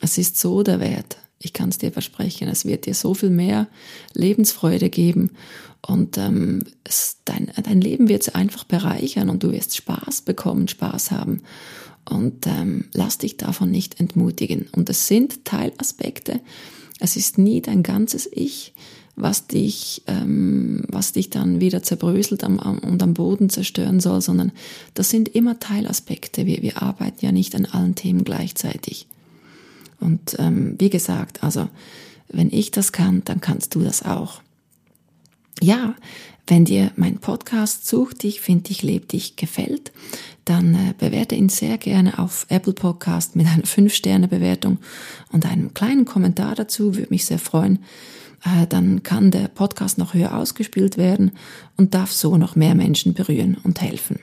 es 0.00 0.18
ist 0.18 0.38
so 0.38 0.62
der 0.62 0.80
Wert. 0.80 1.16
Ich 1.42 1.52
kann 1.52 1.68
es 1.70 1.78
dir 1.78 1.92
versprechen, 1.92 2.48
es 2.48 2.64
wird 2.64 2.86
dir 2.86 2.94
so 2.94 3.14
viel 3.14 3.30
mehr 3.30 3.68
Lebensfreude 4.14 4.90
geben 4.90 5.30
und 5.86 6.16
ähm, 6.16 6.60
es, 6.84 7.18
dein, 7.24 7.50
dein 7.62 7.80
Leben 7.80 8.08
wird 8.08 8.22
sich 8.22 8.36
einfach 8.36 8.64
bereichern 8.64 9.28
und 9.28 9.42
du 9.42 9.50
wirst 9.50 9.76
Spaß 9.76 10.22
bekommen, 10.22 10.68
Spaß 10.68 11.10
haben. 11.10 11.42
Und 12.08 12.46
ähm, 12.46 12.86
lass 12.92 13.18
dich 13.18 13.36
davon 13.36 13.70
nicht 13.70 14.00
entmutigen. 14.00 14.68
Und 14.72 14.88
es 14.90 15.06
sind 15.06 15.44
Teilaspekte. 15.44 16.40
Es 16.98 17.16
ist 17.16 17.38
nie 17.38 17.60
dein 17.60 17.82
ganzes 17.82 18.28
Ich, 18.32 18.74
was 19.16 19.46
dich, 19.46 20.02
ähm, 20.06 20.84
was 20.88 21.12
dich 21.12 21.30
dann 21.30 21.60
wieder 21.60 21.82
zerbröselt 21.82 22.44
am, 22.44 22.58
am, 22.58 22.78
und 22.78 23.02
am 23.02 23.14
Boden 23.14 23.50
zerstören 23.50 24.00
soll, 24.00 24.20
sondern 24.20 24.52
das 24.94 25.10
sind 25.10 25.28
immer 25.28 25.58
Teilaspekte. 25.58 26.46
Wir, 26.46 26.62
wir 26.62 26.82
arbeiten 26.82 27.24
ja 27.24 27.32
nicht 27.32 27.54
an 27.54 27.66
allen 27.66 27.94
Themen 27.94 28.24
gleichzeitig. 28.24 29.06
Und 30.02 30.36
ähm, 30.38 30.76
wie 30.78 30.90
gesagt, 30.90 31.42
also 31.42 31.68
wenn 32.28 32.50
ich 32.52 32.70
das 32.70 32.92
kann, 32.92 33.22
dann 33.24 33.40
kannst 33.40 33.74
du 33.74 33.80
das 33.80 34.02
auch. 34.02 34.42
Ja, 35.60 35.94
wenn 36.46 36.64
dir 36.64 36.90
mein 36.96 37.18
Podcast 37.18 37.86
Such 37.86 38.14
dich, 38.14 38.40
find 38.40 38.68
dich, 38.68 38.82
leb 38.82 39.08
dich 39.08 39.36
gefällt, 39.36 39.92
dann 40.44 40.74
äh, 40.74 40.94
bewerte 40.98 41.34
ihn 41.34 41.48
sehr 41.48 41.78
gerne 41.78 42.18
auf 42.18 42.46
Apple 42.48 42.72
Podcast 42.72 43.36
mit 43.36 43.46
einer 43.46 43.62
5-Sterne-Bewertung 43.62 44.78
und 45.30 45.46
einem 45.46 45.72
kleinen 45.72 46.04
Kommentar 46.04 46.54
dazu, 46.54 46.96
würde 46.96 47.10
mich 47.10 47.26
sehr 47.26 47.38
freuen. 47.38 47.78
Äh, 48.44 48.66
dann 48.66 49.02
kann 49.04 49.30
der 49.30 49.48
Podcast 49.48 49.98
noch 49.98 50.14
höher 50.14 50.36
ausgespielt 50.36 50.96
werden 50.96 51.30
und 51.76 51.94
darf 51.94 52.10
so 52.10 52.36
noch 52.36 52.56
mehr 52.56 52.74
Menschen 52.74 53.14
berühren 53.14 53.56
und 53.62 53.80
helfen. 53.80 54.18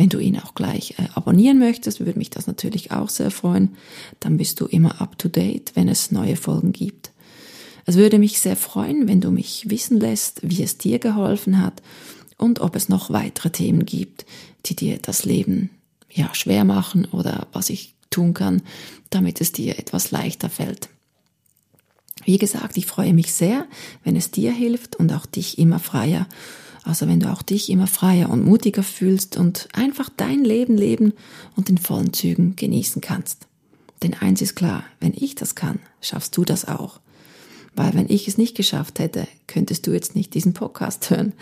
Wenn 0.00 0.08
du 0.08 0.18
ihn 0.18 0.38
auch 0.38 0.54
gleich 0.54 0.92
äh, 0.92 1.08
abonnieren 1.14 1.58
möchtest, 1.58 2.00
würde 2.00 2.18
mich 2.18 2.30
das 2.30 2.46
natürlich 2.46 2.90
auch 2.90 3.10
sehr 3.10 3.30
freuen. 3.30 3.76
Dann 4.18 4.38
bist 4.38 4.58
du 4.58 4.64
immer 4.64 4.98
up 5.02 5.18
to 5.18 5.28
date, 5.28 5.72
wenn 5.74 5.88
es 5.88 6.10
neue 6.10 6.36
Folgen 6.36 6.72
gibt. 6.72 7.10
Es 7.84 7.96
würde 7.96 8.18
mich 8.18 8.40
sehr 8.40 8.56
freuen, 8.56 9.08
wenn 9.08 9.20
du 9.20 9.30
mich 9.30 9.68
wissen 9.68 10.00
lässt, 10.00 10.40
wie 10.42 10.62
es 10.62 10.78
dir 10.78 11.00
geholfen 11.00 11.60
hat 11.60 11.82
und 12.38 12.62
ob 12.62 12.76
es 12.76 12.88
noch 12.88 13.10
weitere 13.10 13.50
Themen 13.50 13.84
gibt, 13.84 14.24
die 14.64 14.74
dir 14.74 14.96
das 15.02 15.26
Leben 15.26 15.68
ja 16.10 16.34
schwer 16.34 16.64
machen 16.64 17.04
oder 17.04 17.48
was 17.52 17.68
ich 17.68 17.94
tun 18.08 18.32
kann, 18.32 18.62
damit 19.10 19.42
es 19.42 19.52
dir 19.52 19.78
etwas 19.78 20.12
leichter 20.12 20.48
fällt. 20.48 20.88
Wie 22.24 22.38
gesagt, 22.38 22.78
ich 22.78 22.86
freue 22.86 23.12
mich 23.12 23.34
sehr, 23.34 23.66
wenn 24.02 24.16
es 24.16 24.30
dir 24.30 24.50
hilft 24.50 24.96
und 24.96 25.12
auch 25.12 25.26
dich 25.26 25.58
immer 25.58 25.78
freier. 25.78 26.26
Also 26.82 27.06
wenn 27.06 27.20
du 27.20 27.30
auch 27.30 27.42
dich 27.42 27.70
immer 27.70 27.86
freier 27.86 28.30
und 28.30 28.44
mutiger 28.44 28.82
fühlst 28.82 29.36
und 29.36 29.68
einfach 29.72 30.08
dein 30.16 30.44
Leben 30.44 30.76
leben 30.76 31.12
und 31.56 31.68
in 31.68 31.78
vollen 31.78 32.12
Zügen 32.12 32.56
genießen 32.56 33.00
kannst. 33.00 33.46
Denn 34.02 34.14
eins 34.14 34.40
ist 34.40 34.54
klar, 34.54 34.84
wenn 34.98 35.12
ich 35.14 35.34
das 35.34 35.54
kann, 35.54 35.78
schaffst 36.00 36.36
du 36.36 36.44
das 36.44 36.66
auch. 36.66 37.00
Weil 37.76 37.94
wenn 37.94 38.08
ich 38.08 38.26
es 38.28 38.38
nicht 38.38 38.56
geschafft 38.56 38.98
hätte, 38.98 39.28
könntest 39.46 39.86
du 39.86 39.92
jetzt 39.92 40.16
nicht 40.16 40.34
diesen 40.34 40.54
Podcast 40.54 41.10
hören. 41.10 41.34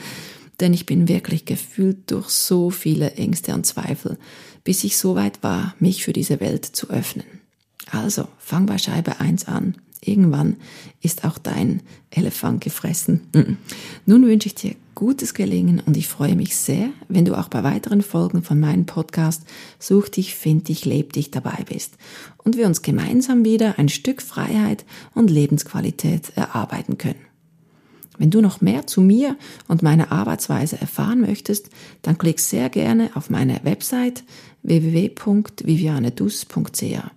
Denn 0.61 0.75
ich 0.75 0.87
bin 0.87 1.07
wirklich 1.07 1.45
gefühlt 1.45 2.11
durch 2.11 2.31
so 2.31 2.71
viele 2.71 3.13
Ängste 3.13 3.55
und 3.55 3.65
Zweifel, 3.65 4.19
bis 4.65 4.83
ich 4.83 4.97
so 4.97 5.15
weit 5.15 5.43
war, 5.43 5.75
mich 5.79 6.03
für 6.03 6.13
diese 6.13 6.41
Welt 6.41 6.65
zu 6.65 6.91
öffnen. 6.91 7.27
Also, 7.91 8.27
fang 8.39 8.67
bei 8.67 8.77
Scheibe 8.77 9.21
1 9.21 9.47
an 9.47 9.77
Irgendwann 10.01 10.57
ist 11.01 11.25
auch 11.25 11.39
dein 11.39 11.83
Elefant 12.11 12.63
gefressen. 12.63 13.23
Nun 14.07 14.27
wünsche 14.27 14.47
ich 14.47 14.55
dir 14.55 14.75
gutes 14.99 15.33
Gelingen 15.33 15.81
und 15.87 15.97
ich 15.97 16.09
freue 16.09 16.35
mich 16.35 16.57
sehr, 16.57 16.91
wenn 17.07 17.25
du 17.25 17.39
auch 17.39 17.47
bei 17.47 17.63
weiteren 17.63 18.03
Folgen 18.03 18.43
von 18.43 18.59
meinem 18.59 18.85
Podcast 18.85 19.45
Such 19.79 20.09
dich, 20.09 20.35
find 20.35 20.67
dich, 20.67 20.85
leb 20.85 21.13
dich 21.13 21.31
dabei 21.31 21.65
bist 21.69 21.95
und 22.39 22.57
wir 22.57 22.67
uns 22.67 22.83
gemeinsam 22.83 23.45
wieder 23.45 23.79
ein 23.79 23.89
Stück 23.89 24.21
Freiheit 24.21 24.85
und 25.15 25.31
Lebensqualität 25.31 26.33
erarbeiten 26.35 26.99
können. 26.99 27.21
Wenn 28.19 28.33
du 28.33 28.41
noch 28.41 28.61
mehr 28.61 28.89
zu 28.89 29.01
mir 29.01 29.37
und 29.69 29.85
meiner 29.85 30.11
Arbeitsweise 30.11 30.81
erfahren 30.81 31.21
möchtest, 31.21 31.71
dann 32.03 32.19
klick 32.19 32.41
sehr 32.41 32.69
gerne 32.69 33.11
auf 33.15 33.31
meine 33.31 33.61
Website 33.63 34.25
www.vivianedus.ca. 34.65 37.13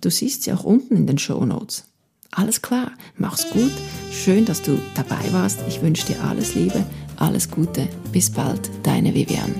Du 0.00 0.10
siehst 0.10 0.44
sie 0.44 0.52
auch 0.52 0.62
unten 0.62 0.94
in 0.94 1.08
den 1.08 1.18
Show 1.18 1.44
Notes. 1.44 1.88
Alles 2.30 2.62
klar, 2.62 2.92
mach's 3.16 3.50
gut. 3.50 3.72
Schön, 4.12 4.44
dass 4.44 4.62
du 4.62 4.78
dabei 4.94 5.32
warst. 5.32 5.58
Ich 5.66 5.82
wünsche 5.82 6.06
dir 6.06 6.22
alles 6.22 6.54
Liebe, 6.54 6.86
alles 7.16 7.50
Gute. 7.50 7.88
Bis 8.12 8.30
bald, 8.30 8.70
deine 8.82 9.14
Vivian. 9.14 9.54